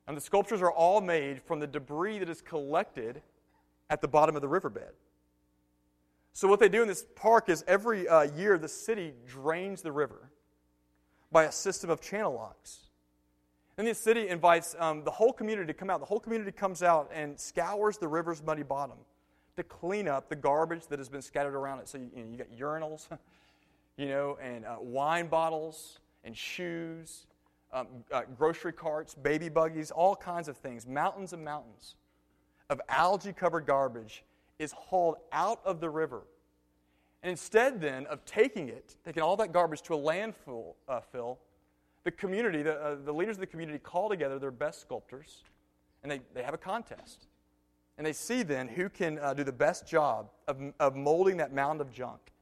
And 0.06 0.16
the 0.16 0.20
sculptures 0.20 0.62
are 0.62 0.70
all 0.70 1.00
made 1.00 1.42
from 1.42 1.60
the 1.60 1.66
debris 1.66 2.18
that 2.20 2.28
is 2.28 2.40
collected 2.40 3.22
at 3.88 4.00
the 4.00 4.08
bottom 4.08 4.36
of 4.36 4.42
the 4.42 4.48
riverbed. 4.48 4.92
So, 6.32 6.46
what 6.46 6.60
they 6.60 6.68
do 6.68 6.82
in 6.82 6.88
this 6.88 7.04
park 7.16 7.48
is 7.48 7.64
every 7.66 8.06
uh, 8.06 8.22
year 8.22 8.56
the 8.56 8.68
city 8.68 9.14
drains 9.26 9.82
the 9.82 9.90
river 9.90 10.30
by 11.32 11.44
a 11.44 11.52
system 11.52 11.90
of 11.90 12.00
channel 12.00 12.34
locks. 12.34 12.90
And 13.76 13.86
the 13.86 13.94
city 13.94 14.28
invites 14.28 14.76
um, 14.78 15.04
the 15.04 15.10
whole 15.10 15.32
community 15.32 15.66
to 15.66 15.74
come 15.74 15.90
out. 15.90 16.00
The 16.00 16.06
whole 16.06 16.20
community 16.20 16.52
comes 16.52 16.82
out 16.82 17.10
and 17.12 17.38
scours 17.38 17.98
the 17.98 18.08
river's 18.08 18.42
muddy 18.42 18.62
bottom 18.62 18.98
to 19.56 19.62
clean 19.62 20.08
up 20.08 20.28
the 20.28 20.36
garbage 20.36 20.86
that 20.86 20.98
has 20.98 21.08
been 21.08 21.22
scattered 21.22 21.54
around 21.54 21.80
it. 21.80 21.88
So 21.88 21.98
you, 21.98 22.10
you, 22.14 22.24
know, 22.24 22.30
you 22.30 22.36
got 22.36 22.50
urinals, 22.50 23.08
you 23.96 24.08
know, 24.08 24.38
and 24.42 24.64
uh, 24.64 24.76
wine 24.80 25.28
bottles 25.28 25.98
and 26.24 26.36
shoes, 26.36 27.26
um, 27.72 27.86
uh, 28.12 28.22
grocery 28.36 28.72
carts, 28.72 29.14
baby 29.14 29.48
buggies, 29.48 29.90
all 29.90 30.16
kinds 30.16 30.48
of 30.48 30.56
things. 30.56 30.86
Mountains 30.86 31.32
and 31.32 31.44
mountains 31.44 31.96
of 32.68 32.80
algae 32.88 33.32
covered 33.32 33.66
garbage 33.66 34.24
is 34.58 34.72
hauled 34.72 35.16
out 35.32 35.60
of 35.64 35.80
the 35.80 35.90
river. 35.90 36.22
And 37.22 37.30
instead, 37.30 37.80
then, 37.80 38.06
of 38.06 38.24
taking 38.24 38.68
it, 38.68 38.96
taking 39.04 39.22
all 39.22 39.36
that 39.36 39.52
garbage 39.52 39.82
to 39.82 39.94
a 39.94 39.98
landfill, 39.98 40.74
uh, 40.88 41.00
fill, 41.00 41.38
the 42.04 42.10
community, 42.10 42.62
the, 42.62 42.80
uh, 42.80 42.96
the 43.04 43.12
leaders 43.12 43.36
of 43.36 43.40
the 43.40 43.46
community 43.46 43.78
call 43.78 44.08
together 44.08 44.38
their 44.38 44.50
best 44.50 44.80
sculptors, 44.80 45.42
and 46.02 46.10
they, 46.10 46.20
they 46.34 46.42
have 46.42 46.54
a 46.54 46.58
contest. 46.58 47.26
And 48.00 48.06
they 48.06 48.14
see 48.14 48.42
then 48.42 48.66
who 48.66 48.88
can 48.88 49.18
uh, 49.18 49.34
do 49.34 49.44
the 49.44 49.52
best 49.52 49.86
job 49.86 50.30
of, 50.48 50.56
of 50.80 50.96
molding 50.96 51.36
that 51.36 51.52
mound 51.52 51.82
of 51.82 51.92
junk 51.92 52.32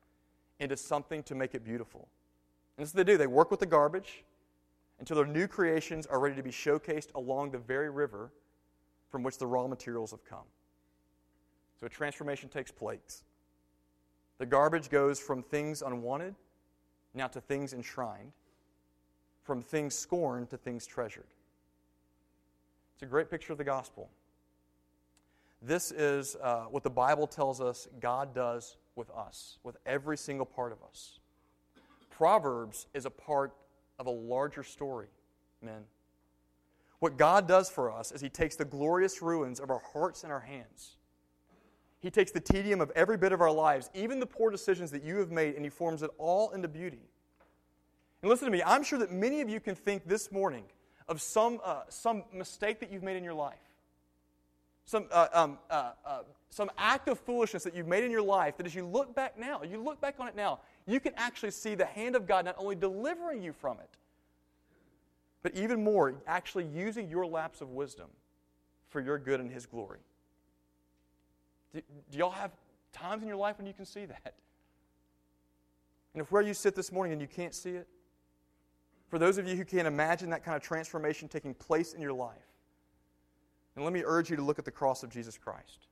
into 0.60 0.76
something 0.76 1.20
to 1.24 1.34
make 1.34 1.52
it 1.52 1.64
beautiful. 1.64 2.06
And 2.76 2.84
this 2.84 2.90
is 2.90 2.94
what 2.94 3.04
they 3.04 3.12
do. 3.12 3.18
They 3.18 3.26
work 3.26 3.50
with 3.50 3.58
the 3.58 3.66
garbage 3.66 4.22
until 5.00 5.16
their 5.16 5.26
new 5.26 5.48
creations 5.48 6.06
are 6.06 6.20
ready 6.20 6.36
to 6.36 6.44
be 6.44 6.52
showcased 6.52 7.12
along 7.16 7.50
the 7.50 7.58
very 7.58 7.90
river 7.90 8.30
from 9.08 9.24
which 9.24 9.38
the 9.38 9.48
raw 9.48 9.66
materials 9.66 10.12
have 10.12 10.24
come. 10.24 10.46
So 11.80 11.86
a 11.86 11.88
transformation 11.88 12.48
takes 12.48 12.70
place. 12.70 13.24
The 14.38 14.46
garbage 14.46 14.88
goes 14.90 15.18
from 15.18 15.42
things 15.42 15.82
unwanted 15.82 16.36
now 17.14 17.26
to 17.26 17.40
things 17.40 17.72
enshrined 17.72 18.30
from 19.42 19.60
things 19.60 19.96
scorned 19.96 20.50
to 20.50 20.56
things 20.56 20.86
treasured. 20.86 21.34
It's 22.94 23.02
a 23.02 23.06
great 23.06 23.28
picture 23.28 23.50
of 23.50 23.58
the 23.58 23.64
gospel. 23.64 24.08
This 25.60 25.90
is 25.90 26.36
uh, 26.42 26.64
what 26.64 26.82
the 26.82 26.90
Bible 26.90 27.26
tells 27.26 27.60
us 27.60 27.88
God 28.00 28.34
does 28.34 28.76
with 28.94 29.10
us, 29.10 29.58
with 29.64 29.76
every 29.86 30.16
single 30.16 30.46
part 30.46 30.72
of 30.72 30.78
us. 30.88 31.18
Proverbs 32.10 32.86
is 32.94 33.06
a 33.06 33.10
part 33.10 33.54
of 33.98 34.06
a 34.06 34.10
larger 34.10 34.62
story, 34.62 35.08
men. 35.62 35.82
What 37.00 37.16
God 37.16 37.46
does 37.46 37.70
for 37.70 37.92
us 37.92 38.12
is 38.12 38.20
He 38.20 38.28
takes 38.28 38.56
the 38.56 38.64
glorious 38.64 39.22
ruins 39.22 39.60
of 39.60 39.70
our 39.70 39.82
hearts 39.92 40.24
and 40.24 40.32
our 40.32 40.40
hands. 40.40 40.96
He 42.00 42.10
takes 42.10 42.30
the 42.30 42.40
tedium 42.40 42.80
of 42.80 42.90
every 42.94 43.16
bit 43.16 43.32
of 43.32 43.40
our 43.40 43.50
lives, 43.50 43.90
even 43.94 44.20
the 44.20 44.26
poor 44.26 44.50
decisions 44.50 44.90
that 44.92 45.02
you 45.02 45.16
have 45.16 45.30
made, 45.30 45.54
and 45.54 45.64
He 45.64 45.70
forms 45.70 46.02
it 46.02 46.10
all 46.18 46.50
into 46.50 46.68
beauty. 46.68 47.02
And 48.22 48.28
listen 48.28 48.46
to 48.46 48.52
me, 48.52 48.62
I'm 48.64 48.82
sure 48.82 48.98
that 48.98 49.12
many 49.12 49.40
of 49.40 49.48
you 49.48 49.60
can 49.60 49.74
think 49.74 50.06
this 50.06 50.32
morning 50.32 50.64
of 51.08 51.20
some, 51.20 51.60
uh, 51.64 51.82
some 51.88 52.24
mistake 52.32 52.80
that 52.80 52.92
you've 52.92 53.02
made 53.02 53.16
in 53.16 53.24
your 53.24 53.34
life, 53.34 53.67
some, 54.88 55.04
uh, 55.12 55.28
um, 55.34 55.58
uh, 55.68 55.92
uh, 56.02 56.20
some 56.48 56.70
act 56.78 57.10
of 57.10 57.20
foolishness 57.20 57.62
that 57.62 57.74
you've 57.74 57.86
made 57.86 58.04
in 58.04 58.10
your 58.10 58.22
life 58.22 58.56
that 58.56 58.64
as 58.64 58.74
you 58.74 58.86
look 58.86 59.14
back 59.14 59.38
now, 59.38 59.60
you 59.62 59.78
look 59.82 60.00
back 60.00 60.14
on 60.18 60.28
it 60.28 60.34
now, 60.34 60.60
you 60.86 60.98
can 60.98 61.12
actually 61.18 61.50
see 61.50 61.74
the 61.74 61.84
hand 61.84 62.16
of 62.16 62.26
God 62.26 62.46
not 62.46 62.54
only 62.56 62.74
delivering 62.74 63.42
you 63.42 63.52
from 63.52 63.78
it, 63.80 63.90
but 65.42 65.54
even 65.54 65.84
more, 65.84 66.14
actually 66.26 66.64
using 66.64 67.06
your 67.06 67.26
lapse 67.26 67.60
of 67.60 67.68
wisdom 67.68 68.06
for 68.88 69.02
your 69.02 69.18
good 69.18 69.40
and 69.40 69.50
His 69.50 69.66
glory. 69.66 69.98
Do, 71.74 71.82
do 72.10 72.18
y'all 72.18 72.30
have 72.30 72.52
times 72.90 73.20
in 73.20 73.28
your 73.28 73.36
life 73.36 73.58
when 73.58 73.66
you 73.66 73.74
can 73.74 73.84
see 73.84 74.06
that? 74.06 74.36
And 76.14 76.22
if 76.22 76.32
where 76.32 76.40
you 76.40 76.54
sit 76.54 76.74
this 76.74 76.90
morning 76.90 77.12
and 77.12 77.20
you 77.20 77.28
can't 77.28 77.54
see 77.54 77.72
it, 77.72 77.86
for 79.10 79.18
those 79.18 79.36
of 79.36 79.46
you 79.46 79.54
who 79.54 79.66
can't 79.66 79.86
imagine 79.86 80.30
that 80.30 80.42
kind 80.42 80.56
of 80.56 80.62
transformation 80.62 81.28
taking 81.28 81.52
place 81.52 81.92
in 81.92 82.00
your 82.00 82.14
life, 82.14 82.47
and 83.78 83.84
let 83.84 83.92
me 83.92 84.02
urge 84.04 84.28
you 84.28 84.34
to 84.34 84.42
look 84.42 84.58
at 84.58 84.64
the 84.64 84.72
cross 84.72 85.04
of 85.04 85.10
Jesus 85.10 85.38
Christ. 85.38 85.86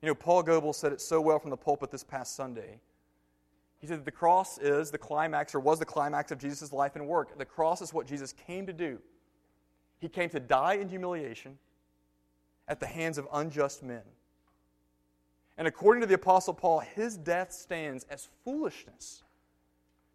You 0.00 0.06
know, 0.06 0.14
Paul 0.14 0.44
Goebel 0.44 0.72
said 0.72 0.92
it 0.92 1.00
so 1.00 1.20
well 1.20 1.40
from 1.40 1.50
the 1.50 1.56
pulpit 1.56 1.90
this 1.90 2.04
past 2.04 2.36
Sunday. 2.36 2.78
He 3.80 3.88
said 3.88 3.98
that 3.98 4.04
the 4.04 4.12
cross 4.12 4.58
is 4.58 4.92
the 4.92 4.98
climax, 4.98 5.56
or 5.56 5.60
was 5.60 5.80
the 5.80 5.84
climax 5.84 6.30
of 6.30 6.38
Jesus' 6.38 6.72
life 6.72 6.94
and 6.94 7.08
work. 7.08 7.36
The 7.36 7.44
cross 7.44 7.82
is 7.82 7.92
what 7.92 8.06
Jesus 8.06 8.32
came 8.32 8.64
to 8.66 8.72
do. 8.72 9.00
He 9.98 10.08
came 10.08 10.30
to 10.30 10.38
die 10.38 10.74
in 10.74 10.88
humiliation 10.88 11.58
at 12.68 12.78
the 12.78 12.86
hands 12.86 13.18
of 13.18 13.26
unjust 13.32 13.82
men. 13.82 14.02
And 15.58 15.66
according 15.66 16.00
to 16.02 16.06
the 16.06 16.14
Apostle 16.14 16.54
Paul, 16.54 16.78
his 16.78 17.16
death 17.16 17.52
stands 17.52 18.04
as 18.04 18.28
foolishness 18.44 19.24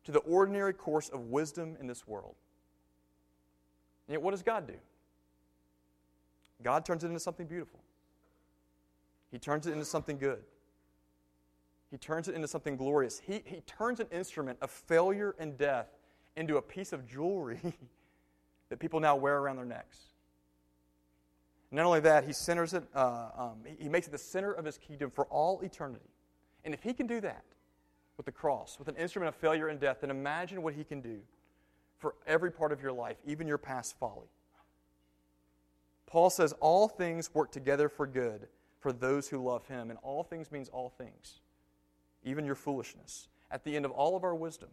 to 0.06 0.14
the 0.14 0.20
ordinary 0.20 0.72
course 0.72 1.10
of 1.10 1.26
wisdom 1.26 1.76
in 1.82 1.88
this 1.88 2.08
world. 2.08 2.36
And 4.08 4.14
yet, 4.14 4.22
what 4.22 4.32
does 4.32 4.44
God 4.44 4.66
do? 4.66 4.76
God 6.62 6.86
turns 6.86 7.04
it 7.04 7.08
into 7.08 7.20
something 7.20 7.48
beautiful. 7.48 7.80
He 9.32 9.40
turns 9.40 9.68
it 9.68 9.72
into 9.72 9.86
something 9.86 10.18
good. 10.18 10.42
He 11.92 11.98
turns 11.98 12.28
it 12.28 12.36
into 12.36 12.48
something 12.48 12.76
glorious. 12.76 13.20
He, 13.20 13.42
he 13.46 13.62
turns 13.62 14.00
an 14.00 14.08
instrument 14.12 14.60
of 14.62 14.70
failure 14.70 15.36
and 15.40 15.58
death 15.58 15.88
into 16.36 16.58
a 16.58 16.62
piece 16.62 16.94
of 16.94 17.08
jewelry 17.08 17.60
that 18.70 18.80
people 18.80 19.00
now 19.00 19.16
wear 19.16 19.38
around 19.38 19.58
their 19.58 19.66
necks. 19.66 19.98
Not 21.72 21.86
only 21.86 22.00
that, 22.02 22.26
he 22.26 22.34
centers 22.34 22.74
it, 22.74 22.84
uh, 22.96 23.30
um, 23.38 23.58
he 23.78 23.90
makes 23.90 24.08
it 24.08 24.12
the 24.12 24.18
center 24.18 24.52
of 24.52 24.66
his 24.66 24.78
kingdom 24.78 25.12
for 25.12 25.26
all 25.26 25.62
eternity. 25.62 26.10
And 26.66 26.74
if 26.74 26.82
he 26.82 26.94
can 26.94 27.08
do 27.08 27.22
that, 27.22 27.44
with 28.20 28.26
the 28.26 28.32
cross, 28.34 28.78
with 28.78 28.90
an 28.90 28.98
instrument 28.98 29.30
of 29.30 29.36
failure 29.36 29.70
and 29.70 29.80
death, 29.80 30.00
then 30.02 30.10
imagine 30.10 30.62
what 30.62 30.74
He 30.74 30.84
can 30.84 31.00
do 31.00 31.20
for 32.00 32.16
every 32.28 32.52
part 32.52 32.74
of 32.74 32.82
your 32.82 32.92
life, 32.92 33.16
even 33.26 33.48
your 33.48 33.58
past 33.58 33.98
folly. 33.98 34.28
Paul 36.10 36.32
says, 36.32 36.54
All 36.60 36.88
things 36.88 37.34
work 37.34 37.52
together 37.52 37.88
for 37.88 38.08
good 38.08 38.48
for 38.80 38.92
those 38.92 39.30
who 39.30 39.38
love 39.38 39.68
Him. 39.68 39.90
And 39.90 40.00
all 40.02 40.24
things 40.24 40.52
means 40.52 40.68
all 40.70 40.90
things, 40.90 41.42
even 42.24 42.46
your 42.46 42.56
foolishness. 42.56 43.28
At 43.52 43.64
the 43.64 43.76
end 43.76 43.86
of 43.86 43.92
all 43.92 44.16
of 44.16 44.24
our 44.24 44.36
wisdom, 44.36 44.70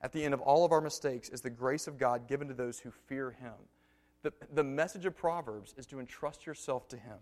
at 0.00 0.12
the 0.12 0.24
end 0.24 0.34
of 0.34 0.40
all 0.40 0.64
of 0.64 0.72
our 0.72 0.80
mistakes, 0.80 1.28
is 1.28 1.42
the 1.42 1.50
grace 1.50 1.86
of 1.86 1.98
God 1.98 2.26
given 2.26 2.48
to 2.48 2.54
those 2.54 2.80
who 2.80 2.90
fear 2.90 3.30
Him. 3.30 3.52
The, 4.22 4.32
the 4.52 4.64
message 4.64 5.04
of 5.04 5.16
Proverbs 5.16 5.74
is 5.76 5.86
to 5.86 6.00
entrust 6.00 6.46
yourself 6.46 6.88
to 6.88 6.96
Him. 6.96 7.18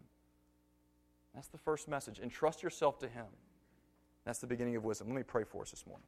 That's 1.35 1.49
the 1.49 1.59
first 1.59 1.88
message. 1.88 2.20
Entrust 2.20 2.62
yourself 2.62 2.99
to 3.01 3.09
Him. 3.09 3.27
That's 4.25 4.38
the 4.38 4.46
beginning 4.46 4.77
of 4.77 4.85
wisdom. 4.85 5.09
Let 5.09 5.16
me 5.16 5.23
pray 5.23 5.44
for 5.44 5.62
us 5.62 5.70
this 5.70 5.87
morning. 5.87 6.07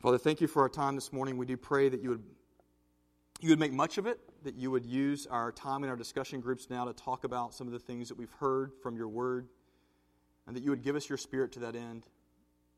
Father, 0.00 0.18
thank 0.18 0.40
you 0.40 0.46
for 0.46 0.62
our 0.62 0.68
time 0.68 0.94
this 0.94 1.12
morning. 1.12 1.36
We 1.36 1.46
do 1.46 1.56
pray 1.56 1.88
that 1.88 2.00
you 2.00 2.10
would, 2.10 2.22
you 3.40 3.50
would 3.50 3.58
make 3.58 3.72
much 3.72 3.98
of 3.98 4.06
it, 4.06 4.18
that 4.44 4.54
you 4.54 4.70
would 4.70 4.86
use 4.86 5.26
our 5.26 5.52
time 5.52 5.84
in 5.84 5.90
our 5.90 5.96
discussion 5.96 6.40
groups 6.40 6.68
now 6.70 6.84
to 6.84 6.92
talk 6.92 7.24
about 7.24 7.54
some 7.54 7.66
of 7.66 7.72
the 7.72 7.78
things 7.78 8.08
that 8.08 8.16
we've 8.16 8.32
heard 8.32 8.72
from 8.82 8.96
your 8.96 9.08
word, 9.08 9.48
and 10.46 10.56
that 10.56 10.62
you 10.62 10.70
would 10.70 10.82
give 10.82 10.96
us 10.96 11.08
your 11.08 11.18
spirit 11.18 11.52
to 11.52 11.60
that 11.60 11.74
end, 11.74 12.06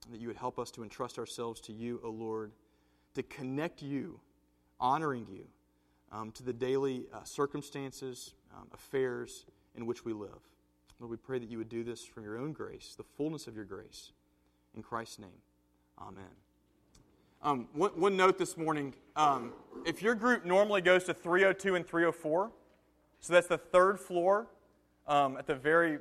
and 0.05 0.15
that 0.15 0.21
you 0.21 0.27
would 0.29 0.37
help 0.37 0.59
us 0.59 0.71
to 0.73 0.83
entrust 0.83 1.19
ourselves 1.19 1.61
to 1.61 1.73
you, 1.73 2.01
O 2.03 2.11
Lord, 2.11 2.53
to 3.15 3.23
connect 3.23 3.83
you, 3.83 4.21
honoring 4.81 5.27
you, 5.31 5.47
um, 6.11 6.33
to 6.33 6.43
the 6.43 6.53
daily 6.53 7.07
uh, 7.13 7.23
circumstances, 7.25 8.35
um, 8.57 8.69
affairs 8.73 9.45
in 9.77 9.87
which 9.87 10.05
we 10.05 10.13
live. 10.13 10.41
Lord, 10.99 11.11
we 11.11 11.17
pray 11.17 11.39
that 11.39 11.49
you 11.49 11.59
would 11.59 11.69
do 11.69 11.85
this 11.85 12.05
from 12.05 12.25
your 12.25 12.39
own 12.39 12.53
grace, 12.53 12.95
the 12.97 13.05
fullness 13.05 13.47
of 13.47 13.55
your 13.55 13.65
grace. 13.65 14.13
In 14.75 14.83
Christ's 14.83 15.21
name, 15.21 15.43
amen. 16.01 16.48
Um, 17.41 17.69
one, 17.73 17.91
one, 17.93 18.17
note 18.17 18.37
this 18.37 18.57
morning 18.57 18.95
um, 19.15 19.53
if 19.87 20.03
your 20.03 20.17
group 20.17 20.45
normally 20.45 20.81
goes 20.81 21.05
to 21.05 21.15
302 21.15 21.77
and 21.77 21.87
304, 21.87 22.51
so 23.21 23.33
that's 23.33 23.47
the 23.47 23.59
third 23.59 24.01
floor 24.01 24.49
um, 25.07 25.37
at 25.37 25.47
the 25.47 25.55
very 25.55 25.99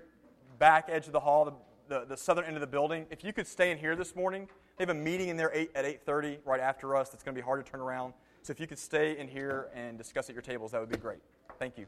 back 0.58 0.90
edge 0.90 1.06
of 1.06 1.14
the 1.14 1.20
hall, 1.20 1.46
the, 1.46 1.54
the, 1.90 2.06
the, 2.06 2.18
southern 2.18 2.46
end 2.46 2.56
of 2.56 2.62
the 2.62 2.68
building, 2.68 3.06
if 3.12 3.24
you 3.24 3.34
could 3.34 3.46
stay 3.46 3.70
in 3.70 3.78
here 3.78 3.96
this 3.96 4.16
morning, 4.16 4.48
they 4.78 4.84
have 4.84 4.90
a 4.90 5.00
meeting 5.00 5.30
in 5.30 5.38
there 5.38 5.52
eight, 5.54 5.70
at 5.76 5.86
8.30 5.86 6.40
right 6.44 6.60
after 6.60 6.96
us 6.96 7.10
that's 7.10 7.24
going 7.24 7.36
to 7.36 7.40
be 7.40 7.46
hard 7.46 7.64
to 7.64 7.72
turn 7.72 7.82
around. 7.82 8.14
So 8.42 8.52
if 8.52 8.60
you 8.60 8.66
could 8.66 8.80
stay 8.80 9.18
in 9.18 9.28
here 9.28 9.68
and 9.76 9.96
discuss 9.98 10.30
at 10.30 10.36
your 10.36 10.42
tables, 10.42 10.72
that 10.72 10.82
would 10.82 10.90
be 10.90 10.98
great. 10.98 11.20
Thank 11.60 11.78
you. 11.78 11.86